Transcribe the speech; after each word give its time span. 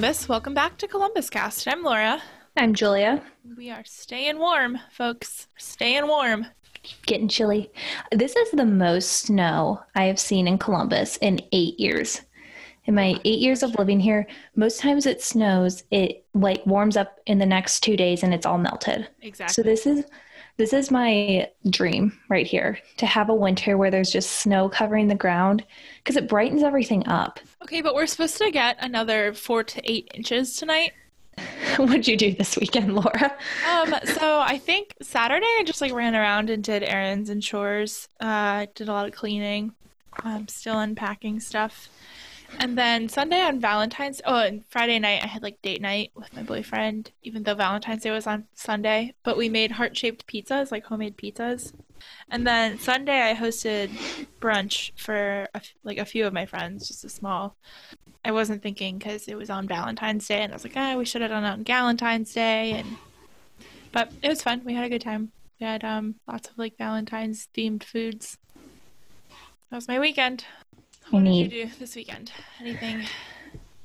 Columbus. 0.00 0.30
Welcome 0.30 0.54
back 0.54 0.78
to 0.78 0.88
Columbus 0.88 1.28
Cast. 1.28 1.68
I'm 1.68 1.82
Laura. 1.82 2.22
I'm 2.56 2.72
Julia. 2.72 3.22
We 3.54 3.68
are 3.68 3.84
staying 3.84 4.38
warm, 4.38 4.78
folks. 4.90 5.46
Staying 5.58 6.06
warm. 6.06 6.46
Getting 7.04 7.28
chilly. 7.28 7.70
This 8.10 8.34
is 8.34 8.50
the 8.52 8.64
most 8.64 9.12
snow 9.12 9.82
I 9.94 10.04
have 10.04 10.18
seen 10.18 10.48
in 10.48 10.56
Columbus 10.56 11.18
in 11.18 11.42
eight 11.52 11.78
years. 11.78 12.22
In 12.86 12.94
my 12.94 13.20
eight 13.26 13.40
years 13.40 13.62
of 13.62 13.74
living 13.74 14.00
here, 14.00 14.26
most 14.56 14.80
times 14.80 15.04
it 15.04 15.20
snows, 15.20 15.84
it 15.90 16.24
like 16.32 16.64
warms 16.64 16.96
up 16.96 17.20
in 17.26 17.38
the 17.38 17.44
next 17.44 17.80
two 17.80 17.94
days 17.94 18.22
and 18.22 18.32
it's 18.32 18.46
all 18.46 18.56
melted. 18.56 19.06
Exactly. 19.20 19.52
So 19.52 19.62
this 19.62 19.84
is 19.84 20.06
this 20.60 20.74
is 20.74 20.90
my 20.90 21.48
dream 21.70 22.12
right 22.28 22.46
here 22.46 22.78
to 22.98 23.06
have 23.06 23.30
a 23.30 23.34
winter 23.34 23.78
where 23.78 23.90
there's 23.90 24.10
just 24.10 24.42
snow 24.42 24.68
covering 24.68 25.08
the 25.08 25.14
ground 25.14 25.64
because 25.96 26.18
it 26.18 26.28
brightens 26.28 26.62
everything 26.62 27.02
up. 27.08 27.40
Okay, 27.62 27.80
but 27.80 27.94
we're 27.94 28.06
supposed 28.06 28.36
to 28.36 28.50
get 28.50 28.76
another 28.78 29.32
four 29.32 29.64
to 29.64 29.90
eight 29.90 30.10
inches 30.12 30.56
tonight. 30.56 30.92
What'd 31.78 32.06
you 32.06 32.14
do 32.14 32.34
this 32.34 32.58
weekend, 32.58 32.94
Laura? 32.94 33.34
Um, 33.66 33.94
so 34.04 34.38
I 34.38 34.58
think 34.58 34.96
Saturday 35.00 35.46
I 35.46 35.62
just 35.64 35.80
like 35.80 35.94
ran 35.94 36.14
around 36.14 36.50
and 36.50 36.62
did 36.62 36.82
errands 36.82 37.30
and 37.30 37.42
chores. 37.42 38.06
Uh, 38.20 38.66
did 38.74 38.90
a 38.90 38.92
lot 38.92 39.08
of 39.08 39.14
cleaning. 39.14 39.72
I'm 40.22 40.46
still 40.48 40.78
unpacking 40.78 41.40
stuff. 41.40 41.88
And 42.58 42.76
then 42.76 43.08
Sunday 43.08 43.40
on 43.40 43.60
Valentine's, 43.60 44.20
oh, 44.24 44.40
and 44.40 44.64
Friday 44.68 44.98
night 44.98 45.22
I 45.22 45.26
had 45.26 45.42
like 45.42 45.62
date 45.62 45.80
night 45.80 46.10
with 46.14 46.34
my 46.34 46.42
boyfriend, 46.42 47.12
even 47.22 47.42
though 47.42 47.54
Valentine's 47.54 48.02
Day 48.02 48.10
was 48.10 48.26
on 48.26 48.46
Sunday. 48.54 49.14
But 49.22 49.36
we 49.36 49.48
made 49.48 49.72
heart 49.72 49.96
shaped 49.96 50.26
pizzas, 50.26 50.70
like 50.70 50.84
homemade 50.84 51.16
pizzas. 51.16 51.72
And 52.30 52.46
then 52.46 52.78
Sunday 52.78 53.30
I 53.30 53.34
hosted 53.34 53.90
brunch 54.40 54.92
for 54.96 55.48
like 55.84 55.98
a 55.98 56.04
few 56.04 56.26
of 56.26 56.32
my 56.32 56.46
friends, 56.46 56.88
just 56.88 57.04
a 57.04 57.08
small. 57.08 57.56
I 58.24 58.32
wasn't 58.32 58.62
thinking 58.62 58.98
because 58.98 59.28
it 59.28 59.36
was 59.36 59.48
on 59.48 59.66
Valentine's 59.66 60.26
Day, 60.26 60.42
and 60.42 60.52
I 60.52 60.56
was 60.56 60.64
like, 60.64 60.76
ah, 60.76 60.96
we 60.96 61.04
should 61.04 61.22
have 61.22 61.30
done 61.30 61.44
it 61.44 61.48
on 61.48 61.64
Valentine's 61.64 62.32
Day, 62.32 62.72
and 62.72 62.96
but 63.92 64.12
it 64.22 64.28
was 64.28 64.42
fun. 64.42 64.62
We 64.64 64.74
had 64.74 64.84
a 64.84 64.90
good 64.90 65.00
time. 65.00 65.32
We 65.58 65.66
had 65.66 65.84
um 65.84 66.16
lots 66.28 66.48
of 66.48 66.58
like 66.58 66.76
Valentine's 66.76 67.48
themed 67.54 67.84
foods. 67.84 68.38
That 69.70 69.76
was 69.76 69.88
my 69.88 69.98
weekend. 69.98 70.44
What 71.10 71.24
did 71.24 71.34
you 71.34 71.48
do 71.48 71.70
this 71.78 71.96
weekend? 71.96 72.32
Anything 72.60 73.04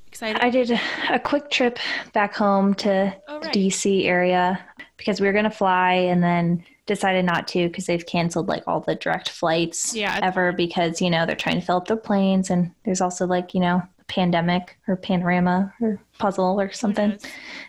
exciting? 0.06 0.40
I 0.42 0.50
did 0.50 0.70
a 1.10 1.18
quick 1.18 1.50
trip 1.50 1.78
back 2.12 2.34
home 2.34 2.74
to 2.76 3.14
Oh, 3.28 3.40
the 3.40 3.46
right. 3.46 3.54
DC 3.54 4.04
area 4.06 4.64
because 4.96 5.20
we 5.20 5.26
were 5.26 5.32
going 5.32 5.44
to 5.44 5.50
fly 5.50 5.92
and 5.92 6.22
then 6.22 6.64
decided 6.86 7.24
not 7.24 7.48
to 7.48 7.66
because 7.68 7.86
they've 7.86 8.06
canceled 8.06 8.48
like 8.48 8.62
all 8.66 8.80
the 8.80 8.94
direct 8.94 9.28
flights 9.28 9.94
Yeah, 9.94 10.18
ever 10.22 10.52
because, 10.52 11.00
you 11.02 11.10
know, 11.10 11.26
they're 11.26 11.34
trying 11.36 11.60
to 11.60 11.66
fill 11.66 11.78
up 11.78 11.88
their 11.88 11.96
planes 11.96 12.48
and 12.50 12.72
there's 12.84 13.00
also 13.00 13.26
like, 13.26 13.54
you 13.54 13.60
know, 13.60 13.82
a 14.00 14.04
pandemic 14.04 14.78
or 14.86 14.96
panorama 14.96 15.72
or 15.80 15.98
puzzle 16.18 16.60
or 16.60 16.70
something 16.72 17.18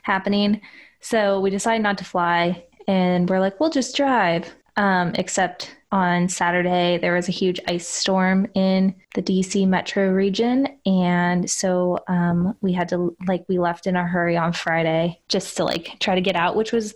happening. 0.03 0.61
So 0.99 1.39
we 1.39 1.49
decided 1.49 1.81
not 1.83 1.97
to 1.97 2.05
fly 2.05 2.63
and 2.87 3.29
we're 3.29 3.39
like, 3.39 3.59
we'll 3.59 3.69
just 3.71 3.95
drive. 3.95 4.53
Um, 4.77 5.13
except 5.15 5.75
on 5.91 6.27
Saturday, 6.27 6.97
there 6.97 7.13
was 7.15 7.29
a 7.29 7.31
huge 7.31 7.59
ice 7.67 7.87
storm 7.87 8.47
in 8.53 8.93
the 9.15 9.21
DC 9.21 9.65
metro 9.67 10.11
region. 10.11 10.67
And 10.85 11.49
so 11.49 11.99
um, 12.07 12.55
we 12.61 12.73
had 12.73 12.89
to, 12.89 13.15
like, 13.27 13.45
we 13.47 13.57
left 13.57 13.87
in 13.87 13.95
a 13.95 14.05
hurry 14.05 14.35
on 14.35 14.51
Friday 14.53 15.21
just 15.29 15.55
to, 15.57 15.63
like, 15.63 15.97
try 15.99 16.15
to 16.15 16.21
get 16.21 16.35
out, 16.35 16.55
which 16.57 16.71
was, 16.73 16.93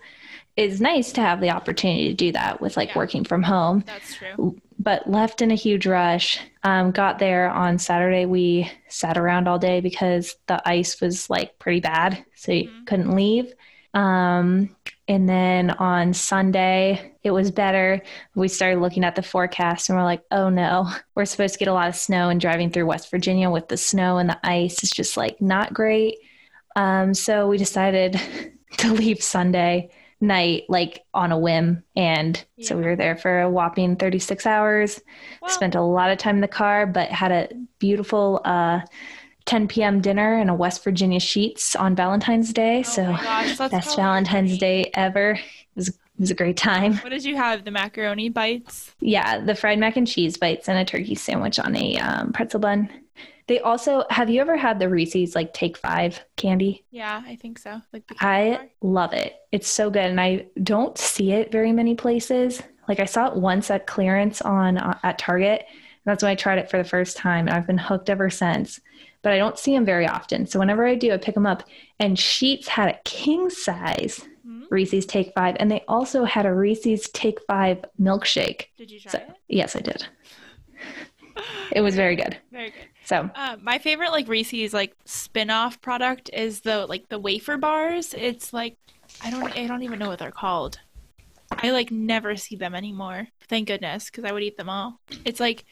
is 0.58 0.82
nice 0.82 1.14
to 1.14 1.22
have 1.22 1.40
the 1.40 1.52
opportunity 1.52 2.10
to 2.10 2.14
do 2.14 2.32
that 2.34 2.60
with, 2.60 2.76
like, 2.76 2.90
Yeah. 2.90 2.98
working 2.98 3.24
from 3.24 3.44
home 3.44 3.84
That's 3.88 4.14
true. 4.16 4.58
but 4.78 5.10
left 5.10 5.42
in 5.42 5.52
a 5.52 5.56
huge 5.56 5.88
rush. 5.88 6.40
Um, 6.64 6.92
got 6.92 7.18
there 7.20 7.50
on 7.50 7.78
Saturday. 7.78 8.26
We 8.26 8.70
sat 8.90 9.18
around 9.18 9.48
all 9.48 9.58
day 9.60 9.80
because 9.80 10.36
the 10.48 10.62
ice 10.68 11.00
was 11.00 11.30
like 11.30 11.58
pretty 11.60 11.80
bad, 11.80 12.26
so 12.36 12.52
you 12.52 12.68
Mhm. 12.68 12.86
couldn't 12.86 13.16
leave. 13.16 13.54
Um, 13.94 14.76
and 15.08 15.28
then 15.28 15.72
on 15.72 16.14
Sunday, 16.14 17.14
it 17.24 17.32
was 17.32 17.52
better. 17.52 18.02
We 18.36 18.48
started 18.48 18.80
looking 18.80 19.04
at 19.04 19.16
the 19.16 19.24
forecast 19.24 19.90
and 19.90 19.98
we're 19.98 20.04
like, 20.04 20.24
oh 20.32 20.50
no, 20.50 20.90
we're 21.16 21.26
supposed 21.26 21.54
to 21.54 21.60
get 21.60 21.68
a 21.68 21.74
lot 21.74 21.90
of 21.90 21.96
snow. 21.96 22.30
And 22.30 22.40
driving 22.40 22.70
through 22.70 22.86
West 22.86 23.12
Virginia 23.12 23.50
with 23.50 23.68
the 23.68 23.78
snow 23.78 24.18
and 24.18 24.30
the 24.30 24.40
ice 24.44 24.84
is 24.84 24.92
just 24.92 25.18
like 25.18 25.42
not 25.42 25.74
great. 25.74 26.18
Um, 26.76 27.14
so 27.14 27.48
we 27.48 27.58
decided 27.58 28.20
to 28.78 28.94
leave 28.94 29.22
Sunday 29.22 29.92
night, 30.22 30.64
like 30.70 31.04
on 31.14 31.32
a 31.32 31.38
whim. 31.38 31.84
And 31.96 32.44
so 32.62 32.78
we 32.78 32.84
were 32.84 32.96
there 32.96 33.18
for 33.18 33.42
a 33.42 33.50
whopping 33.50 33.96
36 33.96 34.46
hours 34.46 35.02
Well, 35.42 35.52
spent 35.52 35.76
a 35.76 35.82
lot 35.82 36.12
of 36.12 36.20
time 36.20 36.36
in 36.36 36.42
the 36.42 36.48
car, 36.48 36.86
but 36.86 37.10
had 37.10 37.32
a 37.32 37.50
beautiful 37.80 38.40
uh, 38.46 38.82
10 39.46 39.68
p.m. 39.68 40.02
dinner 40.02 40.38
in 40.40 40.50
a 40.50 40.56
West 40.56 40.84
Virginia 40.84 41.20
Sheetz 41.20 41.80
on 41.80 41.96
Valentine's 41.96 42.54
Day. 42.54 42.80
oh 42.80 42.84
so 42.84 43.04
gosh, 43.04 43.58
best. 43.58 43.96
Valentine's 43.96 44.58
Day 44.58 44.92
ever. 44.94 45.32
It 45.32 45.42
was, 45.76 45.90
it 45.90 45.96
was 46.20 46.32
a 46.32 46.36
great 46.36 46.58
time. 46.58 46.98
What 46.98 47.10
did 47.10 47.24
you 47.24 47.36
have? 47.36 47.66
The 47.66 47.72
macaroni 47.72 48.30
bites. 48.30 48.94
Yeah, 49.00 49.40
the 49.40 49.56
fried 49.56 49.80
mac 49.80 49.98
and 49.98 50.08
cheese 50.08 50.38
bites 50.38 50.70
and 50.70 50.78
a 50.78 50.86
turkey 50.86 51.16
sandwich 51.16 51.60
on 51.60 51.76
a 51.76 51.98
um, 51.98 52.34
pretzel 52.34 52.60
bun. 52.60 52.90
They 53.48 53.60
also 53.60 54.06
have 54.10 54.30
you 54.30 54.40
ever 54.40 54.56
had 54.56 54.80
the 54.80 54.88
Reese's 54.88 55.36
like 55.36 55.54
Take 55.54 55.76
Five 55.76 56.24
candy? 56.38 56.86
Yeah, 56.92 57.22
I 57.26 57.36
think 57.36 57.60
so. 57.60 57.82
Like 57.92 58.04
I 58.20 58.52
bar? 58.52 58.68
love 58.82 59.14
it. 59.14 59.36
It's 59.52 59.68
so 59.68 59.90
good, 59.90 60.06
and 60.06 60.22
I 60.22 60.46
don't 60.64 60.98
see 60.98 61.32
it 61.34 61.52
very 61.52 61.74
many 61.74 61.96
places. 61.96 62.62
Like 62.88 63.00
I 63.00 63.06
saw 63.06 63.28
it 63.28 63.36
once 63.36 63.70
at 63.70 63.88
clearance 63.88 64.42
on 64.42 64.78
uh, 64.78 64.98
at 65.04 65.18
Target. 65.18 65.66
And 65.70 66.12
that's 66.12 66.24
when 66.24 66.32
I 66.32 66.36
tried 66.36 66.60
it 66.60 66.70
for 66.70 66.78
the 66.78 66.84
first 66.84 67.18
time, 67.18 67.48
and 67.48 67.56
I've 67.56 67.68
been 67.68 67.78
hooked 67.78 68.10
ever 68.10 68.30
since. 68.30 68.80
But 69.24 69.34
I 69.34 69.38
don't 69.38 69.60
see 69.60 69.74
them 69.74 69.86
very 69.86 70.08
often. 70.08 70.48
So 70.48 70.58
whenever 70.60 70.86
I 70.86 70.96
do, 70.96 71.12
I 71.14 71.18
pick 71.18 71.36
them 71.36 71.46
up. 71.46 71.64
And 72.00 72.18
Sheetz 72.18 72.68
had 72.68 72.90
a 72.90 73.00
king 73.06 73.50
size 73.50 74.28
Mhm. 74.46 74.66
Reese's 74.72 75.06
Take 75.06 75.32
Five, 75.36 75.56
and 75.60 75.70
they 75.70 75.84
also 75.88 76.24
had 76.26 76.48
a 76.48 76.54
Reese's 76.54 77.08
Take 77.10 77.40
Five 77.46 77.86
milkshake. 78.00 78.66
Did 78.78 78.90
you 78.90 79.00
try 79.00 79.12
So 79.12 79.18
it? 79.20 79.30
yes, 79.48 79.76
I 79.76 79.80
did. 79.82 80.08
It 81.72 81.82
was 81.82 81.96
very 81.96 82.16
good. 82.16 82.38
Very 82.52 82.72
good. 82.72 82.88
So 83.06 83.30
Uh, 83.36 83.58
my 83.62 83.78
favorite 83.78 84.12
like 84.12 84.28
Reese's 84.28 84.74
like 84.74 84.96
spin-off 85.06 85.80
product 85.82 86.30
is 86.34 86.62
the 86.62 86.86
like 86.88 87.08
the 87.10 87.20
wafer 87.20 87.58
bars. 87.58 88.14
It's 88.14 88.52
like 88.54 88.78
I 89.24 89.30
don't 89.30 89.56
I 89.58 89.68
don't 89.68 89.84
even 89.84 90.00
know 90.00 90.08
what 90.10 90.20
they're 90.20 90.32
called. 90.32 90.80
I 91.52 91.72
like 91.72 91.92
never 91.92 92.36
see 92.36 92.56
them 92.56 92.76
anymore. 92.76 93.28
Thank 93.48 93.68
goodness, 93.68 94.06
because 94.06 94.24
I 94.26 94.32
would 94.32 94.44
eat 94.44 94.58
them 94.58 94.70
all. 94.70 95.00
It's 95.26 95.40
like 95.40 95.66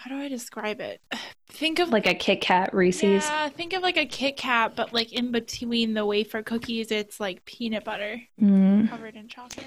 how 0.00 0.10
do 0.10 0.20
I 0.20 0.28
describe 0.28 0.80
it? 0.80 1.00
Think 1.50 1.78
of 1.78 1.88
like 1.88 2.06
a 2.06 2.14
Kit 2.14 2.40
Kat 2.42 2.74
Reese's. 2.74 3.24
yeah, 3.24 3.48
think 3.48 3.72
of 3.72 3.82
like 3.82 3.96
a 3.96 4.04
Kit 4.04 4.36
Kat, 4.36 4.76
but 4.76 4.92
like 4.92 5.12
in 5.14 5.32
between 5.32 5.94
the 5.94 6.04
wafer 6.04 6.42
cookies, 6.42 6.90
it's 6.92 7.18
like 7.18 7.42
peanut 7.46 7.84
butter 7.84 8.20
Mm. 8.40 8.88
covered 8.90 9.16
in 9.16 9.28
chocolate. 9.28 9.66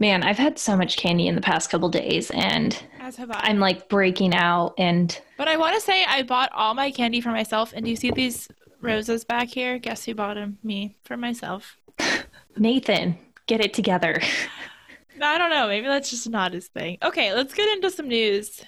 Man, 0.00 0.24
I've 0.24 0.36
had 0.36 0.58
so 0.58 0.76
much 0.76 0.96
candy 0.96 1.28
in 1.28 1.36
the 1.36 1.40
past 1.40 1.70
couple 1.70 1.88
days, 1.88 2.30
and 2.32 2.76
As 3.00 3.14
have 3.16 3.30
I. 3.30 3.38
I'm 3.44 3.60
like 3.60 3.88
breaking 3.88 4.34
out 4.34 4.74
and 4.78 5.18
But 5.38 5.46
I 5.46 5.56
want 5.56 5.76
to 5.76 5.80
say 5.80 6.04
I 6.04 6.22
bought 6.24 6.50
all 6.52 6.74
my 6.74 6.90
candy 6.90 7.20
for 7.20 7.30
myself. 7.30 7.72
And 7.72 7.84
do 7.84 7.90
you 7.90 7.96
see 7.96 8.10
these 8.10 8.48
roses 8.80 9.24
back 9.24 9.46
here? 9.48 9.78
Guess 9.78 10.04
who 10.06 10.14
bought 10.16 10.34
them? 10.34 10.58
Me 10.64 10.96
for 11.04 11.16
myself. 11.16 11.76
Nathan, 12.58 13.16
get 13.46 13.60
it 13.60 13.72
together. 13.74 14.20
I 15.22 15.38
don't 15.38 15.50
know. 15.50 15.66
Maybe 15.68 15.86
that's 15.86 16.10
just 16.10 16.28
not 16.28 16.52
his 16.52 16.66
thing. 16.68 16.98
Okay, 17.02 17.32
let's 17.32 17.54
get 17.54 17.68
into 17.70 17.90
some 17.90 18.08
news. 18.08 18.62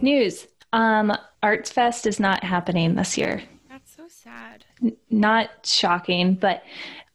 News. 0.00 0.46
Um, 0.72 1.12
Arts 1.42 1.70
Fest 1.70 2.06
is 2.06 2.18
not 2.18 2.42
happening 2.42 2.94
this 2.96 3.16
year. 3.16 3.42
That's 3.70 3.94
so 3.96 4.04
sad. 4.08 4.64
N- 4.82 4.96
not 5.10 5.50
shocking, 5.64 6.34
but 6.34 6.62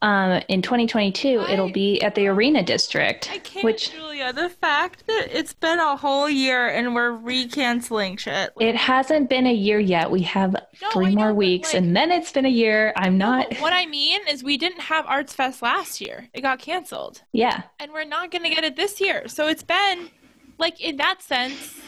um, 0.02 0.42
in 0.48 0.62
2022, 0.62 1.40
I- 1.42 1.52
it'll 1.52 1.72
be 1.72 2.02
at 2.02 2.16
the 2.16 2.28
Arena 2.28 2.64
District, 2.64 3.30
I 3.32 3.40
can't, 3.40 3.66
which 3.66 3.92
Julia. 3.92 4.32
The 4.32 4.48
fact 4.50 5.08
that 5.08 5.28
it's 5.38 5.54
been 5.54 5.80
a 5.80 5.98
whole 5.98 6.30
year 6.30 6.68
and 6.70 6.96
we're 6.96 7.12
recanceling 7.12 8.18
shit. 8.18 8.52
it 8.62 8.76
hasn't 8.76 9.30
been 9.30 9.46
a 9.46 9.54
year 9.54 9.80
yet. 9.80 10.10
We 10.12 10.22
have 10.22 10.54
No, 10.54 10.90
three 10.92 11.08
I 11.08 11.12
more 11.16 11.30
but, 11.30 11.36
weeks, 11.36 11.74
like- 11.74 11.84
and 11.84 11.96
then 11.98 12.12
it's 12.12 12.32
been 12.32 12.46
a 12.46 12.50
year. 12.50 12.94
I'm 12.96 13.18
not. 13.18 13.54
What 13.60 13.74
I 13.74 13.86
mean 13.88 14.22
is, 14.30 14.42
we 14.44 14.58
didn't 14.58 14.82
have 14.82 15.06
Arts 15.08 15.34
Fest 15.34 15.62
last 15.62 16.00
year. 16.00 16.30
It 16.34 16.42
got 16.42 16.60
canceled, 16.60 17.24
Yeah, 17.34 17.64
and 17.80 17.92
we're 17.92 18.06
not 18.06 18.32
going 18.32 18.44
to 18.44 18.50
get 18.50 18.64
it 18.64 18.78
this 18.78 19.02
year. 19.02 19.28
So 19.28 19.48
it's 19.48 19.64
been, 19.64 20.10
like, 20.60 20.80
in 20.82 20.98
that 20.98 21.22
sense. 21.22 21.80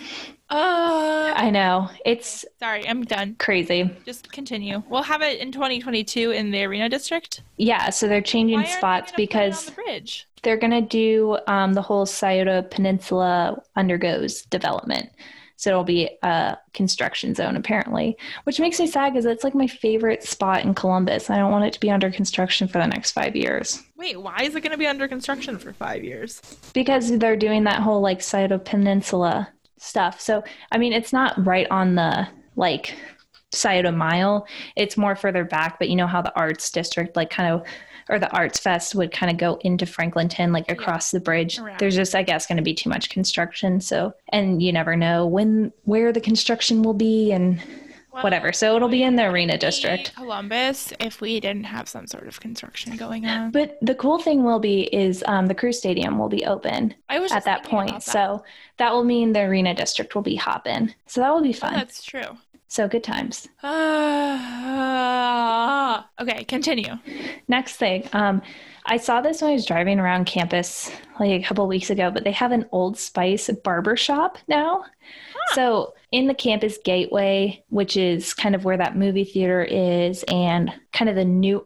Uh, 0.50 1.32
I 1.36 1.50
know. 1.50 1.90
It's 2.06 2.44
sorry, 2.60 2.86
I'm 2.88 3.04
done. 3.04 3.36
crazy. 3.40 3.90
Just 4.06 4.32
continue. 4.34 4.84
We'll 4.90 5.04
have 5.04 5.22
it 5.22 5.40
in 5.40 5.52
2022 5.52 6.32
in 6.32 6.52
the 6.52 6.64
Arena 6.66 6.90
District. 6.90 7.42
Yeah, 7.58 7.90
so 7.90 8.08
they're 8.10 8.22
changing 8.22 8.60
Why 8.60 8.66
they 8.66 8.72
spots 8.72 9.12
gonna 9.12 9.24
it 9.24 9.30
because 9.30 9.66
the 9.68 9.72
bridge. 9.72 10.28
they're 10.44 10.58
going 10.58 10.72
to 10.72 10.82
do 10.82 11.38
um, 11.48 11.74
the 11.74 11.82
whole 11.82 12.06
Scioto 12.06 12.64
Peninsula 12.64 13.62
undergoes 13.78 14.42
development. 14.48 15.10
So 15.62 15.70
it'll 15.70 15.84
be 15.84 16.10
a 16.24 16.58
construction 16.74 17.36
zone 17.36 17.56
apparently, 17.56 18.18
which 18.46 18.60
makes 18.60 18.80
me 18.80 18.88
sad 18.88 19.14
because 19.14 19.26
it's 19.26 19.44
like 19.44 19.54
my 19.54 19.68
favorite 19.68 20.24
spot 20.24 20.66
in 20.66 20.74
Columbus. 20.74 21.30
I 21.30 21.38
don't 21.38 21.52
want 21.52 21.66
it 21.66 21.74
to 21.74 21.80
be 21.80 21.92
under 21.92 22.10
construction 22.10 22.68
for 22.68 22.80
the 22.80 22.88
next 22.88 23.12
five 23.12 23.36
years 23.36 23.84
Wait, 24.02 24.20
why 24.20 24.40
is 24.42 24.56
it 24.56 24.62
going 24.62 24.72
to 24.72 24.78
be 24.80 24.88
under 24.88 25.08
construction 25.08 25.60
for 25.60 25.72
five 25.74 26.04
years? 26.04 26.42
because 26.74 27.16
they're 27.20 27.36
doing 27.38 27.66
that 27.66 27.80
whole 27.84 28.02
like 28.02 28.20
Scioto 28.20 28.58
Peninsula 28.58 29.48
stuff. 29.78 30.20
So 30.20 30.44
I 30.72 30.80
mean, 30.80 30.92
it's 30.94 31.14
not 31.14 31.46
right 31.46 31.68
on 31.70 31.94
the 31.94 32.28
like 32.56 32.96
Scioto 33.52 33.92
Mile. 33.92 34.48
It's 34.76 34.98
more 34.98 35.16
further 35.16 35.44
back, 35.44 35.78
but 35.80 35.90
you 35.90 35.96
know 35.96 36.08
how 36.08 36.22
the 36.22 36.34
arts 36.36 36.70
district, 36.72 37.16
like 37.16 37.30
kind 37.30 37.54
of, 37.54 37.64
or 38.10 38.18
the 38.20 38.32
arts 38.32 38.60
fest 38.60 38.96
would 38.96 39.12
kind 39.12 39.32
of 39.32 39.38
go 39.38 39.60
into 39.62 39.86
Franklinton, 39.86 40.52
like 40.54 40.70
across 40.72 41.12
the 41.12 41.20
bridge. 41.20 41.60
Around. 41.60 41.80
There's 41.80 41.96
just, 41.96 42.16
I 42.16 42.24
guess, 42.24 42.48
going 42.48 42.58
to 42.58 42.64
be 42.64 42.74
too 42.74 42.90
much 42.90 43.10
construction. 43.10 43.80
So, 43.82 44.14
and 44.30 44.62
you 44.62 44.72
never 44.74 44.96
know 44.96 45.26
when, 45.28 45.72
where 45.84 46.12
the 46.12 46.22
construction 46.22 46.82
will 46.82 46.94
be 46.96 47.32
and 47.32 47.62
Well, 48.12 48.24
whatever. 48.24 48.52
So 48.52 48.76
it'll 48.76 48.90
be 48.90 49.04
in 49.04 49.16
the 49.16 49.26
arena 49.28 49.58
district. 49.58 50.14
Columbus 50.16 50.92
if 51.00 51.22
we 51.22 51.40
didn't 51.40 51.64
have 51.66 51.88
some 51.88 52.08
sort 52.08 52.28
of 52.28 52.40
construction 52.42 52.98
going 52.98 53.26
on. 53.26 53.52
But 53.52 53.78
the 53.82 53.96
cool 53.96 54.20
thing 54.20 54.44
will 54.44 54.60
be 54.60 54.84
is 54.94 55.24
um, 55.28 55.48
the 55.48 55.56
Crew 55.56 55.72
Stadium 55.72 56.18
will 56.18 56.28
be 56.30 56.46
open 56.46 56.94
I 57.08 57.20
was 57.20 57.32
at 57.32 57.46
that 57.46 57.64
point. 57.64 57.92
that. 57.92 58.04
So 58.04 58.44
that 58.78 58.92
will 58.92 59.06
mean 59.06 59.32
the 59.32 59.42
arena 59.42 59.74
district 59.74 60.16
will 60.16 60.22
be 60.24 60.36
hopping. 60.36 60.94
So 61.08 61.22
that 61.22 61.34
will 61.34 61.42
be 61.42 61.50
Oh, 61.50 61.54
fun. 61.54 61.74
that's 61.76 62.04
true. 62.04 62.38
So 62.72 62.88
good 62.88 63.04
times. 63.04 63.50
Uh, 63.62 64.40
okay, 66.22 66.46
continue. 66.46 66.94
Next 67.50 67.76
thing, 67.76 68.08
um, 68.14 68.42
I 68.86 68.98
saw 68.98 69.22
this 69.22 69.42
when 69.42 69.52
I 69.52 69.54
was 69.54 69.66
driving 69.66 70.00
around 70.00 70.26
campus 70.26 70.92
like 71.20 71.30
a 71.30 71.44
couple 71.44 71.68
weeks 71.68 71.90
ago, 71.90 72.12
but 72.12 72.24
they 72.24 72.32
have 72.32 72.52
an 72.52 72.68
Old 72.72 72.98
Spice 72.98 73.50
barber 73.64 73.96
shop 73.96 74.38
now. 74.48 74.84
So 75.54 75.94
in 76.12 76.28
the 76.28 76.34
campus 76.34 76.78
gateway, 76.84 77.64
which 77.70 77.98
is 77.98 78.34
kind 78.34 78.56
of 78.56 78.66
where 78.66 78.78
that 78.78 78.98
movie 78.98 79.24
theater 79.24 79.64
is, 79.64 80.24
and 80.24 80.72
kind 80.94 81.10
of 81.10 81.16
the 81.16 81.26
new. 81.26 81.66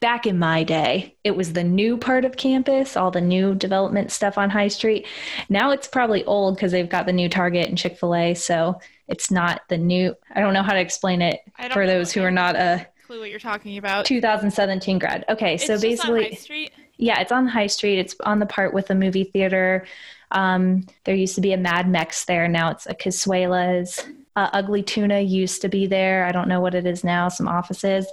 Back 0.00 0.26
in 0.26 0.38
my 0.38 0.64
day, 0.64 1.16
it 1.22 1.36
was 1.36 1.52
the 1.52 1.62
new 1.62 1.98
part 1.98 2.24
of 2.24 2.38
campus, 2.38 2.96
all 2.96 3.10
the 3.10 3.20
new 3.20 3.54
development 3.54 4.10
stuff 4.10 4.38
on 4.38 4.48
High 4.48 4.68
Street. 4.68 5.06
Now 5.50 5.70
it's 5.70 5.86
probably 5.86 6.24
old 6.24 6.56
because 6.56 6.72
they've 6.72 6.88
got 6.88 7.04
the 7.04 7.12
new 7.12 7.28
Target 7.28 7.68
and 7.68 7.76
Chick 7.76 7.98
fil 7.98 8.14
A. 8.14 8.32
So 8.32 8.80
it's 9.06 9.30
not 9.30 9.60
the 9.68 9.76
new. 9.76 10.14
I 10.34 10.40
don't 10.40 10.54
know 10.54 10.62
how 10.62 10.72
to 10.72 10.80
explain 10.80 11.20
it 11.20 11.40
for 11.72 11.86
those 11.86 12.10
who 12.10 12.22
are 12.22 12.30
not 12.30 12.56
a 12.56 12.86
Clue 13.06 13.20
what 13.20 13.30
you're 13.30 13.38
talking 13.38 13.78
about. 13.78 14.04
2017 14.04 14.98
grad. 14.98 15.24
Okay, 15.28 15.54
It's 15.54 15.66
so 15.66 15.80
basically, 15.80 16.70
yeah, 16.96 17.20
it's 17.20 17.30
on 17.30 17.46
High 17.46 17.68
Street. 17.68 18.00
It's 18.00 18.16
on 18.24 18.40
the 18.40 18.46
part 18.46 18.74
with 18.74 18.88
the 18.88 18.96
movie 18.96 19.24
theater. 19.24 19.86
Um, 20.32 20.86
there 21.04 21.14
used 21.14 21.36
to 21.36 21.40
be 21.40 21.52
a 21.52 21.56
Mad 21.56 21.88
Mex 21.88 22.24
there. 22.24 22.48
Now 22.48 22.70
it's 22.70 22.86
a 22.86 22.94
Cazuela's. 22.94 24.04
Uh, 24.34 24.50
Ugly 24.52 24.82
Tuna 24.82 25.20
used 25.20 25.62
to 25.62 25.68
be 25.68 25.86
there. 25.86 26.24
I 26.24 26.32
don't 26.32 26.48
know 26.48 26.60
what 26.60 26.74
it 26.74 26.84
is 26.84 27.04
now. 27.04 27.28
Some 27.28 27.46
offices. 27.46 28.06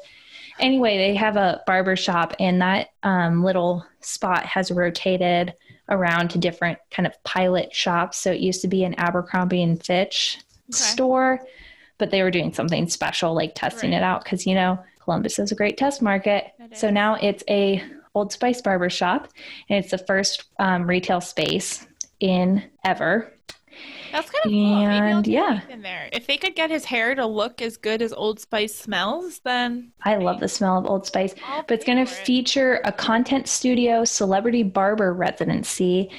Anyway, 0.59 0.97
they 0.97 1.15
have 1.15 1.37
a 1.37 1.63
barber 1.65 1.95
shop, 1.95 2.35
and 2.39 2.61
that 2.61 2.89
um, 3.01 3.43
little 3.43 3.83
spot 4.01 4.45
has 4.45 4.69
rotated 4.71 5.55
around 5.89 6.29
to 6.29 6.37
different 6.37 6.77
kind 6.91 7.07
of 7.07 7.23
pilot 7.23 7.73
shops. 7.73 8.17
So 8.17 8.31
it 8.31 8.41
used 8.41 8.61
to 8.61 8.67
be 8.67 8.83
an 8.83 8.93
Abercrombie 8.99 9.63
and 9.63 9.83
Fitch 9.83 10.39
store, 10.69 11.41
but 11.97 12.11
they 12.11 12.23
were 12.23 12.31
doing 12.31 12.53
something 12.53 12.87
special, 12.87 13.33
like 13.33 13.55
testing 13.55 13.91
Right. 13.91 13.97
it 13.97 14.03
out 14.03 14.23
because 14.23 14.45
you 14.45 14.55
know 14.55 14.79
Columbus 15.03 15.39
is 15.39 15.51
a 15.51 15.55
great 15.55 15.77
test 15.77 16.01
market. 16.01 16.45
So 16.73 16.89
now 16.89 17.15
it's 17.15 17.43
a 17.49 17.83
Old 18.15 18.31
Spice 18.31 18.61
barber 18.61 18.89
shop, 18.89 19.29
and 19.69 19.83
it's 19.83 19.91
the 19.91 19.97
first 19.97 20.45
um, 20.59 20.83
retail 20.87 21.21
space 21.21 21.85
in 22.19 22.63
ever. 22.85 23.33
That's 24.11 24.29
kind 24.29 24.45
of 24.45 24.51
cool. 24.51 24.87
And, 24.87 25.25
take 25.25 25.33
yeah. 25.33 25.61
There. 25.81 26.07
If 26.13 26.27
they 26.27 26.37
could 26.37 26.55
get 26.55 26.69
his 26.69 26.85
hair 26.85 27.15
to 27.15 27.25
look 27.25 27.61
as 27.63 27.77
good 27.77 28.03
as 28.03 28.13
Old 28.13 28.39
Spice 28.39 28.75
smells, 28.75 29.39
then 29.39 29.91
I 30.03 30.17
love 30.17 30.39
the 30.39 30.47
smell 30.47 30.77
of 30.77 30.85
Old 30.85 31.07
Spice. 31.07 31.33
I'll 31.47 31.63
But 31.63 31.73
it's 31.73 31.85
going 31.85 31.97
to 31.97 32.05
feature 32.05 32.79
a 32.85 32.91
content 32.91 33.47
studio, 33.47 34.05
celebrity 34.05 34.61
barber 34.61 35.13
residency, 35.13 36.11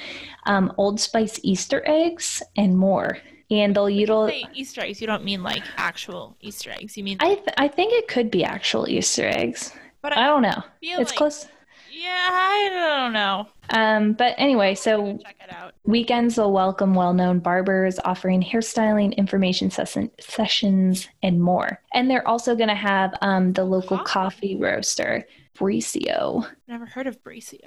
um, 0.45 0.73
Old 0.77 0.99
Spice 0.99 1.39
Easter 1.43 1.81
eggs, 1.85 2.43
and 2.57 2.77
more. 2.77 3.17
And 3.51 3.75
they'll 3.75 3.89
utilize. 3.89 4.43
Easter 4.53 4.81
eggs. 4.81 5.01
You 5.01 5.07
don't 5.07 5.23
mean 5.23 5.43
like 5.43 5.63
actual 5.77 6.35
Easter 6.41 6.71
eggs. 6.71 6.97
You 6.97 7.03
mean, 7.03 7.17
I 7.19 7.35
th- 7.35 7.53
I 7.57 7.67
think 7.67 7.93
it 7.93 8.07
could 8.07 8.31
be 8.31 8.43
actual 8.43 8.89
Easter 8.89 9.27
eggs. 9.27 9.71
but 10.01 10.17
I 10.17 10.23
I 10.23 10.27
don't 10.27 10.41
know. 10.41 10.63
It's 10.81 11.11
like, 11.11 11.17
close. 11.17 11.47
Yeah, 11.91 12.29
I 12.31 12.69
don't 13.01 13.13
know. 13.13 13.47
Um, 13.69 14.13
but 14.13 14.35
anyway, 14.37 14.75
so 14.75 15.17
Check 15.23 15.37
it 15.41 15.53
out. 15.53 15.73
Weekends 15.85 16.37
will 16.37 16.51
welcome 16.51 16.93
well 16.93 17.13
known 17.13 17.39
barbers 17.39 17.99
offering 18.03 18.41
hairstyling, 18.43 19.15
information 19.15 19.71
session, 19.71 20.11
sessions, 20.19 21.07
and 21.23 21.41
more. 21.41 21.81
And 21.93 22.09
they're 22.09 22.27
also 22.27 22.55
going 22.55 22.67
to 22.69 22.75
have 22.75 23.13
um, 23.21 23.53
the 23.53 23.63
local 23.63 23.97
coffee 23.99 24.55
roaster, 24.57 25.25
Brioso, 25.57 26.45
Never 26.67 26.85
heard 26.85 27.07
of 27.07 27.23
Brioso. 27.23 27.57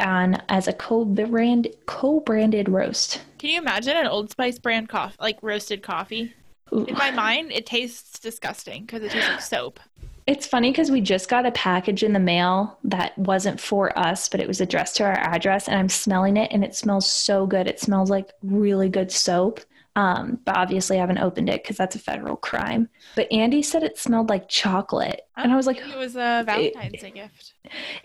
On 0.00 0.42
as 0.48 0.68
a 0.68 0.72
co-brand, 0.72 1.68
co-branded 1.86 2.68
roast. 2.68 3.22
Can 3.38 3.50
you 3.50 3.58
imagine 3.58 3.96
an 3.96 4.06
Old 4.06 4.30
Spice 4.30 4.58
brand 4.58 4.88
coffee, 4.88 5.16
like 5.20 5.38
roasted 5.42 5.82
coffee? 5.82 6.34
Ooh. 6.72 6.84
In 6.84 6.94
my 6.94 7.10
mind, 7.10 7.52
it 7.52 7.66
tastes 7.66 8.18
disgusting 8.18 8.84
because 8.84 9.02
it 9.02 9.10
tastes 9.10 9.28
like 9.28 9.40
soap. 9.40 9.80
It's 10.26 10.46
funny 10.46 10.70
because 10.70 10.90
we 10.90 11.00
just 11.00 11.30
got 11.30 11.46
a 11.46 11.52
package 11.52 12.02
in 12.02 12.12
the 12.12 12.18
mail 12.18 12.78
that 12.84 13.16
wasn't 13.16 13.58
for 13.58 13.98
us, 13.98 14.28
but 14.28 14.40
it 14.40 14.46
was 14.46 14.60
addressed 14.60 14.96
to 14.96 15.04
our 15.04 15.18
address, 15.18 15.68
and 15.68 15.78
I'm 15.78 15.88
smelling 15.88 16.36
it, 16.36 16.52
and 16.52 16.62
it 16.62 16.74
smells 16.74 17.10
so 17.10 17.46
good. 17.46 17.66
It 17.66 17.80
smells 17.80 18.10
like 18.10 18.32
really 18.42 18.90
good 18.90 19.10
soap. 19.10 19.60
Um, 19.98 20.38
but 20.44 20.56
obviously, 20.56 20.96
I 20.96 21.00
haven't 21.00 21.18
opened 21.18 21.48
it 21.48 21.62
because 21.62 21.76
that's 21.76 21.96
a 21.96 21.98
federal 21.98 22.36
crime. 22.36 22.88
But 23.16 23.32
Andy 23.32 23.62
said 23.62 23.82
it 23.82 23.98
smelled 23.98 24.28
like 24.28 24.48
chocolate, 24.48 25.22
and 25.36 25.50
I 25.52 25.56
was 25.56 25.66
like, 25.66 25.78
it 25.78 25.98
was 25.98 26.14
a 26.14 26.44
Valentine's 26.46 27.00
Day 27.00 27.10
gift. 27.10 27.54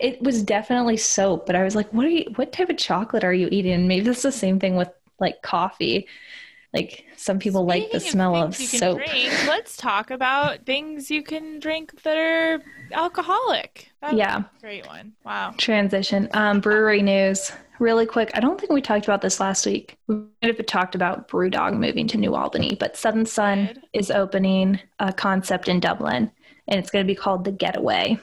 it 0.00 0.20
was 0.20 0.42
definitely 0.42 0.96
soap. 0.96 1.46
But 1.46 1.54
I 1.54 1.62
was 1.62 1.76
like, 1.76 1.92
what 1.92 2.04
are 2.04 2.10
you? 2.10 2.24
What 2.34 2.52
type 2.52 2.68
of 2.68 2.78
chocolate 2.78 3.22
are 3.22 3.32
you 3.32 3.48
eating? 3.52 3.86
Maybe 3.86 4.06
that's 4.06 4.22
the 4.22 4.32
same 4.32 4.58
thing 4.58 4.74
with 4.74 4.90
like 5.20 5.40
coffee. 5.42 6.08
Like 6.72 7.04
some 7.16 7.38
people 7.38 7.64
like 7.64 7.92
the 7.92 8.00
Speaking 8.00 8.10
smell 8.10 8.34
of 8.34 8.58
you 8.58 8.66
can 8.66 8.78
soap. 8.80 8.98
Drink, 8.98 9.32
let's 9.46 9.76
talk 9.76 10.10
about 10.10 10.66
things 10.66 11.08
you 11.08 11.22
can 11.22 11.60
drink 11.60 12.02
that 12.02 12.16
are 12.16 12.60
alcoholic. 12.90 13.92
That's 14.00 14.14
Yeah. 14.14 14.38
a 14.38 14.60
great 14.60 14.84
one. 14.88 15.12
Wow. 15.24 15.54
transition. 15.56 16.28
Um, 16.34 16.58
brewery 16.60 17.02
news, 17.02 17.52
really 17.78 18.06
quick. 18.06 18.30
I 18.34 18.40
don't 18.40 18.58
think 18.58 18.72
we 18.72 18.80
talked 18.80 19.04
about 19.04 19.20
this 19.20 19.40
last 19.40 19.66
week. 19.66 19.96
We 20.06 20.16
might 20.42 20.56
have 20.56 20.66
talked 20.66 20.94
about 20.94 21.28
Brewdog 21.28 21.78
moving 21.78 22.06
to 22.08 22.18
New 22.18 22.34
Albany, 22.34 22.76
but 22.78 22.96
Seventh 22.96 23.28
Son 23.28 23.82
is 23.92 24.10
opening 24.10 24.80
a 24.98 25.12
concept 25.12 25.68
in 25.68 25.80
Dublin, 25.80 26.30
and 26.68 26.78
it's 26.78 26.90
going 26.90 27.04
to 27.04 27.10
be 27.10 27.16
called 27.16 27.44
the 27.44 27.52
Getaway, 27.52 28.18